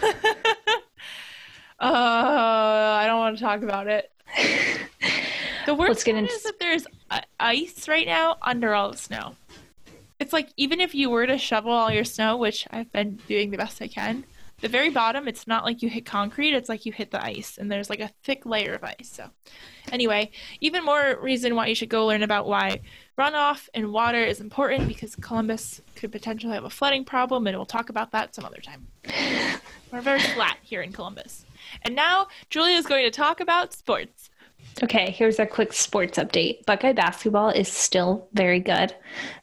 Uh, 1.84 2.94
I 3.00 3.06
don't 3.08 3.18
want 3.18 3.38
to 3.38 3.44
talk 3.44 3.64
about 3.64 3.88
it. 3.88 4.12
The 5.66 5.76
worst 5.76 5.90
Let's 5.90 6.04
get 6.04 6.16
into- 6.16 6.32
is 6.32 6.44
that 6.44 6.60
there's 6.60 6.88
uh, 7.10 7.22
ice 7.40 7.88
right 7.88 8.08
now 8.08 8.38
under 8.42 8.74
all 8.74 8.92
the 8.92 8.98
snow. 8.98 9.36
It's 10.20 10.34
like 10.34 10.50
even 10.58 10.80
if 10.80 10.94
you 10.94 11.10
were 11.10 11.26
to 11.26 11.38
shovel 11.38 11.72
all 11.72 11.92
your 11.92 12.04
snow, 12.04 12.38
which 12.38 12.68
I've 12.72 12.92
been 12.92 13.16
doing 13.28 13.52
the 13.52 13.58
best 13.58 13.82
I 13.82 13.88
can, 13.88 14.24
the 14.62 14.68
very 14.68 14.90
bottom, 14.90 15.28
it's 15.28 15.48
not 15.48 15.66
like 15.66 15.82
you 15.82 15.90
hit 15.90 16.06
concrete. 16.06 16.54
It's 16.54 16.70
like 16.70 16.86
you 16.86 16.92
hit 16.92 17.10
the 17.10 17.24
ice, 17.24 17.58
and 17.58 17.72
there's 17.72 17.90
like 17.90 18.00
a 18.00 18.12
thick 18.24 18.46
layer 18.46 18.74
of 18.74 18.84
ice. 18.84 19.10
So, 19.12 19.30
anyway, 19.92 20.30
even 20.62 20.86
more 20.86 21.18
reason 21.20 21.56
why 21.56 21.66
you 21.66 21.76
should 21.76 21.90
go 21.90 22.06
learn 22.06 22.22
about 22.22 22.48
why 22.48 22.82
runoff 23.18 23.68
and 23.74 23.92
water 23.92 24.24
is 24.24 24.40
important 24.40 24.88
because 24.88 25.16
Columbus 25.16 25.82
could 25.96 26.12
potentially 26.12 26.54
have 26.54 26.64
a 26.64 26.70
flooding 26.70 27.04
problem, 27.04 27.48
and 27.48 27.58
we'll 27.58 27.66
talk 27.66 27.90
about 27.90 28.12
that 28.12 28.36
some 28.36 28.46
other 28.46 28.62
time. 28.62 28.88
We're 29.92 30.02
very 30.02 30.20
flat 30.20 30.58
here 30.62 30.82
in 30.82 30.92
Columbus. 30.94 31.46
And 31.82 31.96
now 31.96 32.28
Julia 32.50 32.76
is 32.76 32.86
going 32.86 33.04
to 33.06 33.12
talk 33.12 33.40
about 33.40 33.74
sports. 33.74 34.30
Okay, 34.84 35.12
here's 35.12 35.38
a 35.38 35.46
quick 35.46 35.74
sports 35.74 36.18
update. 36.18 36.66
Buckeye 36.66 36.94
basketball 36.94 37.50
is 37.50 37.68
still 37.72 38.28
very 38.34 38.60
good. 38.60 38.96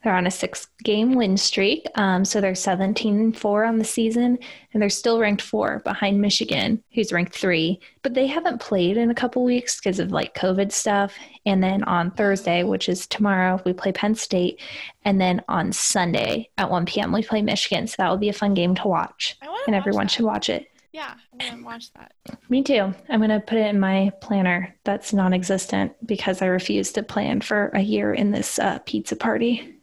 They're 0.02 0.16
on 0.16 0.26
a 0.26 0.32
six 0.32 0.66
game 0.82 1.14
win 1.14 1.36
streak. 1.36 1.86
Um, 1.94 2.24
so 2.24 2.40
they're 2.40 2.56
17 2.56 3.20
and 3.20 3.38
4 3.38 3.64
on 3.64 3.78
the 3.78 3.84
season, 3.84 4.36
and 4.72 4.82
they're 4.82 4.88
still 4.90 5.20
ranked 5.20 5.42
four 5.42 5.78
behind 5.84 6.20
Michigan, 6.20 6.82
who's 6.92 7.12
ranked 7.12 7.36
three. 7.36 7.78
But 8.02 8.14
they 8.14 8.26
haven't 8.26 8.60
played 8.60 8.96
in 8.96 9.10
a 9.10 9.14
couple 9.14 9.44
weeks 9.44 9.78
because 9.78 10.00
of 10.00 10.10
like 10.10 10.34
COVID 10.34 10.72
stuff. 10.72 11.14
And 11.46 11.62
then 11.62 11.84
on 11.84 12.10
Thursday, 12.10 12.64
which 12.64 12.88
is 12.88 13.06
tomorrow, 13.06 13.62
we 13.64 13.72
play 13.72 13.92
Penn 13.92 14.16
State. 14.16 14.60
And 15.04 15.20
then 15.20 15.44
on 15.46 15.72
Sunday 15.72 16.50
at 16.58 16.68
1 16.68 16.84
p.m., 16.86 17.12
we 17.12 17.22
play 17.22 17.42
Michigan. 17.42 17.86
So 17.86 17.94
that 17.98 18.10
will 18.10 18.16
be 18.18 18.28
a 18.28 18.32
fun 18.32 18.54
game 18.54 18.74
to 18.74 18.88
watch. 18.88 19.36
I 19.40 19.46
want 19.46 19.58
to 19.60 19.64
And 19.68 19.74
watch 19.76 19.80
everyone 19.82 20.06
that. 20.06 20.10
should 20.10 20.24
watch 20.24 20.50
it. 20.50 20.68
Yeah, 20.92 21.14
I 21.38 21.50
to 21.50 21.62
watch 21.62 21.92
that. 21.92 22.12
Me 22.48 22.62
too. 22.62 22.94
I'm 23.08 23.20
going 23.20 23.30
to 23.30 23.40
put 23.40 23.58
it 23.58 23.66
in 23.66 23.78
my 23.78 24.10
planner 24.22 24.74
that's 24.84 25.12
non 25.12 25.34
existent 25.34 25.92
because 26.06 26.40
I 26.40 26.46
refuse 26.46 26.92
to 26.92 27.02
plan 27.02 27.40
for 27.40 27.68
a 27.68 27.80
year 27.80 28.14
in 28.14 28.30
this 28.30 28.58
uh, 28.58 28.78
pizza 28.80 29.14
party. 29.14 29.74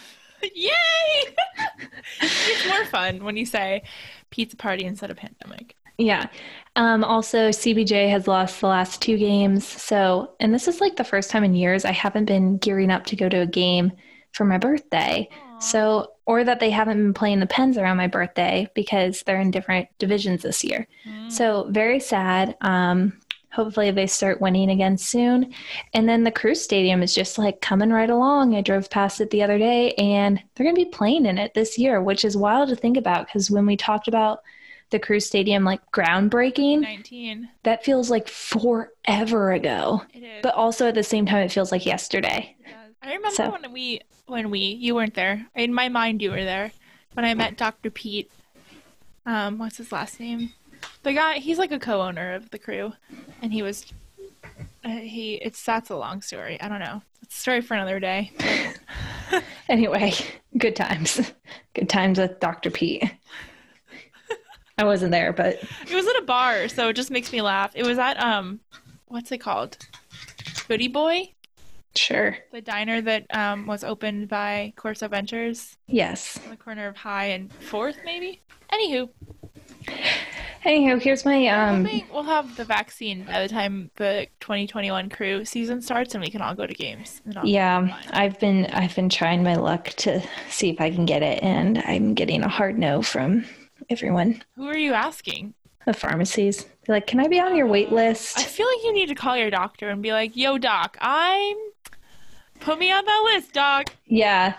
Yay! 0.42 0.70
it's 2.20 2.66
more 2.66 2.84
fun 2.86 3.24
when 3.24 3.36
you 3.36 3.46
say 3.46 3.82
pizza 4.30 4.56
party 4.56 4.84
instead 4.84 5.10
of 5.10 5.16
pandemic. 5.16 5.76
Yeah. 5.96 6.28
Um, 6.76 7.04
also, 7.04 7.50
CBJ 7.50 8.10
has 8.10 8.26
lost 8.26 8.60
the 8.60 8.66
last 8.66 9.02
two 9.02 9.18
games. 9.18 9.66
So, 9.66 10.32
and 10.40 10.52
this 10.54 10.66
is 10.66 10.80
like 10.80 10.96
the 10.96 11.04
first 11.04 11.30
time 11.30 11.44
in 11.44 11.54
years 11.54 11.84
I 11.84 11.92
haven't 11.92 12.24
been 12.24 12.56
gearing 12.56 12.90
up 12.90 13.06
to 13.06 13.16
go 13.16 13.28
to 13.28 13.40
a 13.40 13.46
game 13.46 13.92
for 14.32 14.44
my 14.44 14.56
birthday. 14.56 15.28
So, 15.60 16.12
or 16.26 16.42
that 16.44 16.60
they 16.60 16.70
haven't 16.70 16.96
been 16.96 17.14
playing 17.14 17.40
the 17.40 17.46
Pens 17.46 17.76
around 17.76 17.96
my 17.96 18.06
birthday 18.06 18.68
because 18.74 19.22
they're 19.26 19.40
in 19.40 19.50
different 19.50 19.88
divisions 19.98 20.42
this 20.42 20.64
year. 20.64 20.86
Mm. 21.06 21.30
So 21.30 21.66
very 21.70 22.00
sad. 22.00 22.56
Um, 22.60 23.12
hopefully 23.52 23.90
they 23.90 24.06
start 24.06 24.40
winning 24.40 24.70
again 24.70 24.96
soon. 24.96 25.52
And 25.92 26.08
then 26.08 26.24
the 26.24 26.30
Crew 26.30 26.54
Stadium 26.54 27.02
is 27.02 27.14
just 27.14 27.36
like 27.36 27.60
coming 27.60 27.90
right 27.90 28.08
along. 28.10 28.54
I 28.54 28.60
drove 28.62 28.88
past 28.90 29.20
it 29.20 29.30
the 29.30 29.42
other 29.42 29.58
day, 29.58 29.92
and 29.94 30.40
they're 30.54 30.64
going 30.64 30.76
to 30.76 30.84
be 30.84 30.90
playing 30.90 31.26
in 31.26 31.36
it 31.36 31.52
this 31.54 31.78
year, 31.78 32.00
which 32.02 32.24
is 32.24 32.36
wild 32.36 32.68
to 32.68 32.76
think 32.76 32.96
about 32.96 33.26
because 33.26 33.50
when 33.50 33.66
we 33.66 33.76
talked 33.76 34.08
about 34.08 34.40
the 34.90 34.98
Crew 34.98 35.20
Stadium 35.20 35.64
like 35.64 35.80
groundbreaking, 35.92 36.80
19. 36.80 37.48
that 37.62 37.84
feels 37.84 38.10
like 38.10 38.28
forever 38.28 39.52
ago. 39.52 40.02
It 40.14 40.22
is. 40.22 40.42
But 40.42 40.54
also 40.54 40.88
at 40.88 40.94
the 40.94 41.02
same 41.02 41.26
time, 41.26 41.44
it 41.44 41.52
feels 41.52 41.70
like 41.72 41.86
yesterday. 41.86 42.56
I 43.02 43.14
remember 43.14 43.30
So- 43.30 43.50
when 43.50 43.72
we, 43.72 44.00
when 44.30 44.50
we, 44.50 44.58
you 44.58 44.94
weren't 44.94 45.14
there. 45.14 45.46
In 45.54 45.74
my 45.74 45.88
mind, 45.88 46.22
you 46.22 46.30
were 46.30 46.44
there. 46.44 46.72
When 47.14 47.24
I 47.24 47.34
met 47.34 47.56
Dr. 47.56 47.90
Pete. 47.90 48.30
Um, 49.26 49.58
what's 49.58 49.76
his 49.76 49.92
last 49.92 50.20
name? 50.20 50.52
The 51.02 51.12
guy. 51.12 51.34
He's 51.38 51.58
like 51.58 51.72
a 51.72 51.78
co-owner 51.78 52.34
of 52.34 52.50
the 52.50 52.58
crew, 52.58 52.92
and 53.42 53.52
he 53.52 53.62
was. 53.62 53.84
Uh, 54.84 54.88
he. 54.88 55.34
It's 55.34 55.62
that's 55.62 55.90
a 55.90 55.96
long 55.96 56.22
story. 56.22 56.60
I 56.60 56.68
don't 56.68 56.78
know. 56.80 57.02
It's 57.22 57.36
a 57.36 57.40
story 57.40 57.60
for 57.60 57.74
another 57.74 58.00
day. 58.00 58.32
Anyway, 59.68 60.12
good 60.58 60.74
times. 60.74 61.32
Good 61.74 61.88
times 61.88 62.18
with 62.18 62.40
Dr. 62.40 62.70
Pete. 62.70 63.08
I 64.76 64.82
wasn't 64.84 65.12
there, 65.12 65.32
but 65.32 65.62
It 65.88 65.94
was 65.94 66.08
at 66.08 66.16
a 66.16 66.22
bar, 66.22 66.66
so 66.66 66.88
it 66.88 66.96
just 66.96 67.12
makes 67.12 67.32
me 67.32 67.40
laugh. 67.40 67.70
It 67.76 67.86
was 67.86 67.96
at 67.96 68.20
um, 68.20 68.58
what's 69.06 69.30
it 69.30 69.38
called? 69.38 69.76
Booty 70.66 70.88
Boy, 70.88 71.32
sure. 71.94 72.36
the 72.52 72.60
diner 72.60 73.00
that 73.00 73.26
um 73.34 73.66
was 73.66 73.82
opened 73.84 74.28
by 74.28 74.72
Corso 74.76 75.08
Ventures 75.08 75.76
Yes. 75.86 76.38
on 76.44 76.50
the 76.50 76.56
corner 76.56 76.86
of 76.86 76.96
High 76.96 77.26
and 77.26 77.52
Fourth, 77.52 77.98
maybe. 78.04 78.40
Anywho, 78.72 79.08
Anywho, 80.64 81.00
here's 81.00 81.24
my 81.24 81.46
um 81.48 81.88
we'll 82.12 82.22
have 82.22 82.54
the 82.56 82.64
vaccine 82.64 83.24
by 83.24 83.40
the 83.40 83.48
time 83.48 83.90
the 83.96 84.26
2021 84.40 85.08
crew 85.08 85.44
season 85.44 85.80
starts, 85.80 86.14
and 86.14 86.22
we 86.22 86.30
can 86.30 86.42
all 86.42 86.54
go 86.54 86.66
to 86.66 86.74
games. 86.74 87.22
and 87.24 87.38
Yeah. 87.44 87.96
I've 88.10 88.38
been 88.38 88.66
I've 88.66 88.94
been 88.94 89.08
trying 89.08 89.42
my 89.42 89.54
luck 89.54 89.86
to 89.98 90.22
see 90.50 90.68
if 90.68 90.80
I 90.80 90.90
can 90.90 91.06
get 91.06 91.22
it, 91.22 91.42
and 91.42 91.78
I'm 91.78 92.12
getting 92.14 92.42
a 92.42 92.48
hard 92.48 92.78
no 92.78 93.00
from 93.02 93.46
everyone. 93.88 94.42
Who 94.56 94.68
are 94.68 94.76
you 94.76 94.92
asking? 94.92 95.54
The 95.86 95.94
pharmacies, 95.94 96.64
They're 96.84 96.96
like, 96.96 97.06
can 97.06 97.20
I 97.20 97.26
be 97.26 97.40
on 97.40 97.56
your 97.56 97.66
wait 97.66 97.90
list? 97.90 98.38
I 98.38 98.42
feel 98.42 98.66
like 98.66 98.84
you 98.84 98.92
need 98.92 99.08
to 99.08 99.14
call 99.14 99.34
your 99.38 99.48
doctor 99.50 99.88
and 99.88 100.02
be 100.02 100.12
like, 100.12 100.36
"Yo, 100.36 100.58
doc, 100.58 100.98
I'm 101.00 101.56
put 102.60 102.78
me 102.78 102.90
on 102.92 103.04
that 103.04 103.22
list, 103.34 103.52
doc." 103.52 103.92
Yeah, 104.06 104.54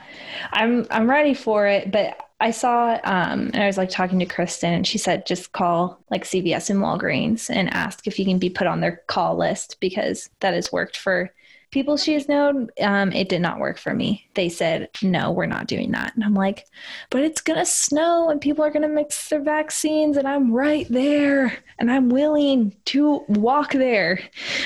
I'm 0.51 0.85
I'm 0.89 1.09
ready 1.09 1.33
for 1.33 1.67
it, 1.67 1.91
but 1.91 2.17
I 2.39 2.51
saw 2.51 2.93
um 3.03 3.51
and 3.53 3.63
I 3.63 3.67
was 3.67 3.77
like 3.77 3.89
talking 3.89 4.19
to 4.19 4.25
Kristen, 4.25 4.73
and 4.73 4.87
she 4.87 4.97
said 4.97 5.25
just 5.25 5.51
call 5.51 5.99
like 6.09 6.23
CVS 6.23 6.69
and 6.69 6.79
Walgreens 6.79 7.49
and 7.49 7.73
ask 7.73 8.07
if 8.07 8.19
you 8.19 8.25
can 8.25 8.39
be 8.39 8.49
put 8.49 8.67
on 8.67 8.81
their 8.81 9.01
call 9.07 9.37
list 9.37 9.77
because 9.79 10.29
that 10.39 10.53
has 10.53 10.71
worked 10.71 10.97
for 10.97 11.31
people 11.71 11.97
she 11.97 12.13
has 12.13 12.27
known. 12.27 12.69
Um, 12.81 13.11
it 13.11 13.29
did 13.29 13.41
not 13.41 13.59
work 13.59 13.77
for 13.77 13.93
me. 13.93 14.27
They 14.35 14.49
said 14.49 14.89
no, 15.01 15.31
we're 15.31 15.45
not 15.45 15.67
doing 15.67 15.91
that, 15.91 16.13
and 16.15 16.23
I'm 16.23 16.33
like, 16.33 16.65
but 17.09 17.23
it's 17.23 17.41
gonna 17.41 17.65
snow 17.65 18.29
and 18.29 18.39
people 18.39 18.63
are 18.63 18.71
gonna 18.71 18.89
mix 18.89 19.29
their 19.29 19.41
vaccines, 19.41 20.17
and 20.17 20.27
I'm 20.27 20.51
right 20.51 20.85
there, 20.89 21.57
and 21.79 21.91
I'm 21.91 22.09
willing 22.09 22.75
to 22.85 23.23
walk 23.27 23.73
there. 23.73 24.19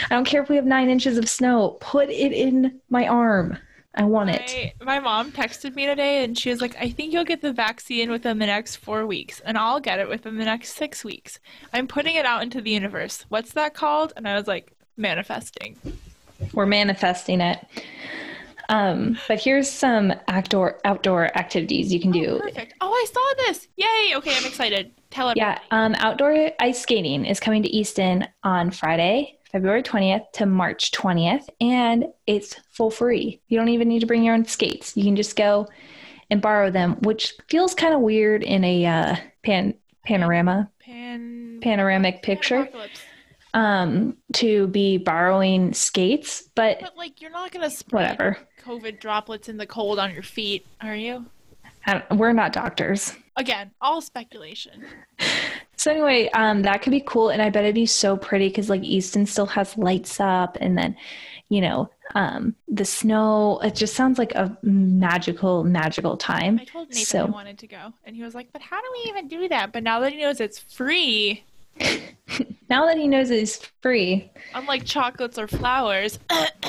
I 0.10 0.16
don't 0.16 0.26
care 0.26 0.42
if 0.42 0.50
we 0.50 0.56
have 0.56 0.66
nine 0.66 0.90
inches 0.90 1.18
of 1.18 1.30
snow. 1.30 1.78
Put 1.80 2.10
it 2.10 2.34
in 2.34 2.82
my 2.90 3.08
arm. 3.08 3.58
I 3.98 4.04
want 4.04 4.30
it. 4.30 4.74
My, 4.82 4.96
my 4.96 5.00
mom 5.00 5.32
texted 5.32 5.74
me 5.74 5.86
today 5.86 6.26
and 6.26 6.38
she 6.38 6.50
was 6.50 6.60
like, 6.60 6.76
I 6.78 6.90
think 6.90 7.14
you'll 7.14 7.24
get 7.24 7.42
the 7.42 7.54
vaccine 7.54 8.12
within 8.12 8.40
the 8.40 8.46
next 8.46 8.76
four 8.78 9.08
weeks, 9.08 9.40
and 9.40 9.58
I'll 9.58 9.80
get 9.80 10.00
it 10.00 10.10
within 10.10 10.38
the 10.38 10.44
next 10.46 10.74
six 10.74 11.06
weeks. 11.06 11.40
I'm 11.72 11.88
putting 11.88 12.16
it 12.16 12.26
out 12.26 12.44
into 12.44 12.60
the 12.60 12.72
universe. 12.72 13.26
What's 13.30 13.54
that 13.54 13.74
called? 13.74 14.12
And 14.18 14.28
I 14.28 14.36
was 14.36 14.48
like, 14.48 14.74
manifesting. 14.98 15.78
We're 16.54 16.66
manifesting 16.66 17.42
it. 17.42 17.66
Um, 18.70 19.18
but 19.28 19.40
here's 19.40 19.70
some 19.70 20.14
outdoor 20.28 20.80
outdoor 20.86 21.36
activities 21.38 21.94
you 21.94 22.00
can 22.00 22.12
do. 22.12 22.40
Perfect. 22.42 22.74
Oh, 22.82 22.92
I 22.92 23.06
saw 23.12 23.44
this. 23.46 23.68
Yay. 23.76 24.16
Okay, 24.16 24.36
I'm 24.36 24.46
excited. 24.46 24.92
Tell 25.12 25.30
everybody. 25.30 25.40
Yeah, 25.40 25.60
um, 25.72 25.94
outdoor 25.96 26.52
ice 26.60 26.82
skating 26.82 27.26
is 27.26 27.40
coming 27.40 27.62
to 27.64 27.70
Easton 27.70 28.28
on 28.44 28.72
Friday, 28.72 29.38
February 29.52 29.84
20th 29.84 30.32
to 30.34 30.46
March 30.46 30.92
20th, 30.92 31.48
and 31.62 32.06
it's 32.26 32.56
full 32.72 32.90
free. 32.90 33.40
You 33.48 33.58
don't 33.58 33.70
even 33.70 33.88
need 33.88 34.00
to 34.00 34.08
bring 34.08 34.24
your 34.24 34.34
own 34.34 34.46
skates. 34.46 34.98
You 34.98 35.04
can 35.04 35.16
just 35.16 35.36
go 35.36 35.68
and 36.32 36.42
borrow 36.42 36.72
them, 36.72 36.94
which 37.02 37.34
feels 37.48 37.76
kind 37.76 37.94
of 37.94 38.02
weird 38.02 38.42
in 38.42 38.64
a 38.64 38.86
uh, 38.86 39.16
pan 39.44 39.76
panorama 40.06 40.70
Pan- 40.80 41.60
panoramic 41.62 42.24
picture. 42.24 42.68
Um, 43.56 44.16
to 44.34 44.68
be 44.68 44.98
borrowing 44.98 45.74
skates, 45.74 46.44
but 46.56 46.80
But 46.82 46.96
like, 46.98 47.22
you're 47.22 47.32
not 47.32 47.52
gonna 47.52 47.70
spray 47.70 48.04
whatever. 48.04 48.38
COVID 48.64 49.00
droplets 49.00 49.50
in 49.50 49.58
the 49.58 49.66
cold 49.66 49.98
on 49.98 50.14
your 50.14 50.24
feet, 50.24 50.66
are 50.82 50.96
you? 50.96 51.26
We're 52.12 52.34
not 52.34 52.52
doctors. 52.52 53.14
Again, 53.38 53.72
all 53.82 54.02
speculation. 54.02 54.86
So 55.78 55.92
anyway, 55.92 56.30
um, 56.30 56.62
that 56.64 56.82
could 56.82 56.92
be 56.92 57.04
cool, 57.06 57.30
and 57.30 57.42
I 57.42 57.50
bet 57.52 57.64
it'd 57.64 57.76
be 57.76 57.86
so 57.86 58.18
pretty 58.18 58.48
because 58.48 58.70
like 58.72 58.82
Easton 58.82 59.26
still 59.28 59.46
has 59.48 59.78
lights 59.78 60.20
up, 60.20 60.58
and 60.60 60.76
then, 60.76 60.96
you 61.50 61.62
know, 61.62 61.92
um, 62.16 62.56
the 62.68 62.86
snow. 62.86 63.60
It 63.62 63.76
just 63.76 63.94
sounds 63.94 64.18
like 64.18 64.34
a 64.34 64.58
magical, 64.64 65.64
magical 65.64 66.18
time. 66.18 66.60
I 66.60 66.66
told 66.66 66.88
Nathan 66.90 67.04
So- 67.06 67.26
I 67.26 67.30
wanted 67.30 67.60
to 67.60 67.68
go, 67.68 67.94
and 68.06 68.16
he 68.16 68.24
was 68.24 68.34
like, 68.34 68.52
"But 68.52 68.64
how 68.64 68.82
do 68.82 68.88
we 68.94 69.10
even 69.12 69.28
do 69.28 69.48
that?" 69.50 69.74
But 69.74 69.84
now 69.84 70.00
that 70.00 70.14
he 70.14 70.18
knows 70.20 70.40
it's 70.40 70.58
free, 70.58 71.44
Now 72.70 72.86
that 72.88 72.98
he 72.98 73.08
knows 73.08 73.30
it's 73.30 73.64
free, 73.82 74.32
unlike 74.56 74.86
chocolates 74.86 75.38
or 75.38 75.48
flowers, 75.48 76.18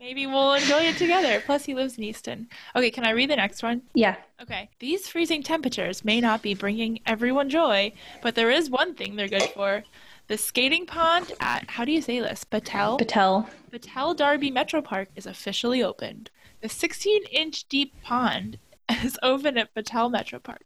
maybe 0.00 0.26
we'll 0.26 0.54
enjoy 0.54 0.82
it 0.84 0.96
together. 0.96 1.42
Plus, 1.44 1.66
he 1.66 1.74
lives 1.74 1.98
in 1.98 2.04
Easton. 2.04 2.48
Okay, 2.74 2.90
can 2.90 3.06
I 3.06 3.10
read 3.10 3.30
the 3.30 3.36
next 3.36 3.62
one? 3.62 3.82
yeah, 3.94 4.16
Okay. 4.40 4.70
These 4.78 5.08
freezing 5.08 5.42
temperatures 5.42 6.04
may 6.04 6.20
not 6.20 6.42
be 6.42 6.54
bringing 6.54 7.00
everyone 7.04 7.50
joy, 7.50 7.92
but 8.22 8.34
there 8.34 8.50
is 8.50 8.70
one 8.70 8.94
thing 8.94 9.16
they're 9.16 9.28
good 9.28 9.50
for. 9.54 9.84
The 10.28 10.38
skating 10.38 10.86
pond 10.86 11.32
at, 11.40 11.68
how 11.70 11.84
do 11.84 11.92
you 11.92 12.00
say 12.00 12.20
this? 12.20 12.44
Battelle? 12.44 12.98
Patel. 12.98 13.48
Battelle 13.70 14.16
Darby 14.16 14.50
Metro 14.50 14.80
Park 14.80 15.08
is 15.16 15.26
officially 15.26 15.82
opened. 15.82 16.30
The 16.60 16.68
16 16.68 17.24
inch 17.32 17.68
deep 17.68 17.92
pond 18.02 18.58
is 19.04 19.18
open 19.22 19.58
at 19.58 19.74
Battelle 19.74 20.10
Metro 20.10 20.38
Park. 20.38 20.64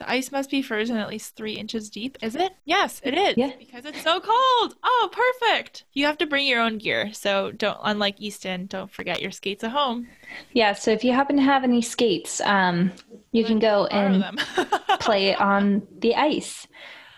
The 0.00 0.10
ice 0.10 0.32
must 0.32 0.50
be 0.50 0.62
frozen 0.62 0.96
at 0.96 1.10
least 1.10 1.36
three 1.36 1.52
inches 1.52 1.90
deep, 1.90 2.16
is 2.22 2.34
it? 2.34 2.52
Yes, 2.64 3.02
it 3.04 3.12
is. 3.12 3.36
Yeah. 3.36 3.50
Because 3.58 3.84
it's 3.84 4.00
so 4.02 4.18
cold. 4.18 4.74
Oh, 4.82 5.10
perfect. 5.12 5.84
You 5.92 6.06
have 6.06 6.16
to 6.18 6.26
bring 6.26 6.46
your 6.46 6.62
own 6.62 6.78
gear, 6.78 7.12
so 7.12 7.52
don't, 7.52 7.76
unlike 7.82 8.18
Easton, 8.18 8.64
don't 8.64 8.90
forget 8.90 9.20
your 9.20 9.30
skates 9.30 9.62
at 9.62 9.72
home. 9.72 10.08
Yeah, 10.54 10.72
so 10.72 10.90
if 10.90 11.04
you 11.04 11.12
happen 11.12 11.36
to 11.36 11.42
have 11.42 11.64
any 11.64 11.82
skates, 11.82 12.40
um, 12.40 12.92
you 13.32 13.44
can 13.44 13.58
go 13.58 13.86
and 13.88 14.38
play 15.00 15.34
on 15.34 15.86
the 15.98 16.14
ice. 16.14 16.66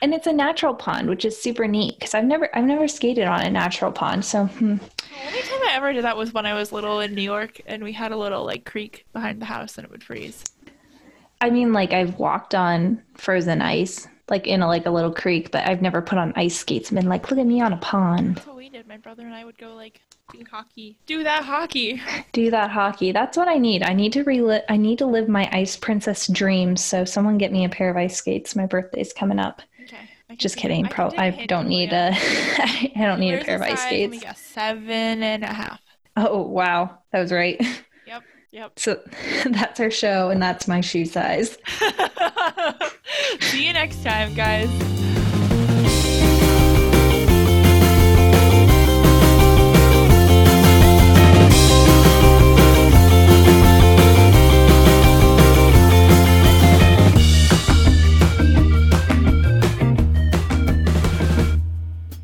And 0.00 0.12
it's 0.12 0.26
a 0.26 0.32
natural 0.32 0.74
pond, 0.74 1.08
which 1.08 1.24
is 1.24 1.40
super 1.40 1.68
neat 1.68 1.96
because 2.00 2.14
I've 2.14 2.24
never 2.24 2.50
I've 2.52 2.64
never 2.64 2.88
skated 2.88 3.28
on 3.28 3.42
a 3.42 3.50
natural 3.50 3.92
pond. 3.92 4.24
So 4.24 4.46
hmm, 4.46 4.74
The 4.78 5.26
only 5.28 5.42
time 5.42 5.60
I 5.68 5.74
ever 5.74 5.92
did 5.92 6.02
that 6.02 6.16
was 6.16 6.32
when 6.32 6.46
I 6.46 6.54
was 6.54 6.72
little 6.72 6.98
in 6.98 7.14
New 7.14 7.22
York, 7.22 7.60
and 7.66 7.84
we 7.84 7.92
had 7.92 8.10
a 8.10 8.16
little 8.16 8.44
like 8.44 8.64
creek 8.64 9.06
behind 9.12 9.40
the 9.40 9.46
house, 9.46 9.78
and 9.78 9.84
it 9.84 9.90
would 9.92 10.02
freeze. 10.02 10.42
I 11.42 11.50
mean, 11.50 11.72
like 11.72 11.92
I've 11.92 12.20
walked 12.20 12.54
on 12.54 13.02
frozen 13.14 13.60
ice, 13.60 14.06
like 14.28 14.46
in 14.46 14.62
a, 14.62 14.68
like 14.68 14.86
a 14.86 14.90
little 14.90 15.12
creek, 15.12 15.50
but 15.50 15.66
I've 15.66 15.82
never 15.82 16.00
put 16.00 16.16
on 16.16 16.32
ice 16.36 16.56
skates 16.56 16.88
and 16.90 17.00
been 17.00 17.08
like, 17.08 17.28
look 17.30 17.40
at 17.40 17.46
me 17.46 17.60
on 17.60 17.72
a 17.72 17.78
pond. 17.78 18.36
That's 18.36 18.46
what 18.46 18.56
we 18.56 18.68
did. 18.68 18.86
My 18.86 18.96
brother 18.96 19.24
and 19.26 19.34
I 19.34 19.44
would 19.44 19.58
go 19.58 19.74
like 19.74 20.00
do 20.30 20.44
hockey, 20.48 20.96
do 21.04 21.24
that 21.24 21.42
hockey. 21.44 22.00
Do 22.32 22.50
that 22.52 22.70
hockey. 22.70 23.12
That's 23.12 23.36
what 23.36 23.48
I 23.48 23.58
need. 23.58 23.82
I 23.82 23.92
need 23.92 24.12
to 24.14 24.22
relive. 24.22 24.62
I 24.70 24.76
need 24.78 24.98
to 25.00 25.06
live 25.06 25.28
my 25.28 25.50
ice 25.52 25.76
princess 25.76 26.28
dreams. 26.28 26.82
So 26.82 27.04
someone 27.04 27.36
get 27.36 27.52
me 27.52 27.64
a 27.64 27.68
pair 27.68 27.90
of 27.90 27.96
ice 27.96 28.16
skates. 28.16 28.56
My 28.56 28.64
birthday's 28.64 29.12
coming 29.12 29.38
up. 29.38 29.60
Okay. 29.82 30.08
Just 30.38 30.56
kidding. 30.56 30.86
I 30.86 30.88
Pro. 30.88 31.10
I 31.18 31.44
don't 31.46 31.68
need 31.68 31.92
a. 31.92 32.12
I 32.14 32.92
don't 32.96 33.20
need 33.20 33.34
a 33.34 33.44
pair 33.44 33.56
of 33.56 33.62
ice 33.62 33.80
size? 33.80 33.90
Let 33.90 34.10
me 34.10 34.16
skates. 34.18 34.22
guess. 34.22 34.40
Seven 34.40 35.22
and 35.22 35.42
a 35.42 35.52
half. 35.52 35.80
Oh 36.16 36.42
wow, 36.42 36.98
that 37.10 37.20
was 37.20 37.32
right. 37.32 37.60
Yep. 38.52 38.78
So 38.78 39.00
that's 39.46 39.80
our 39.80 39.90
show, 39.90 40.30
and 40.30 40.42
that's 40.42 40.68
my 40.68 40.82
shoe 40.82 41.06
size. 41.06 41.56
See 43.40 43.66
you 43.66 43.72
next 43.72 44.04
time, 44.04 44.34
guys. 44.34 44.70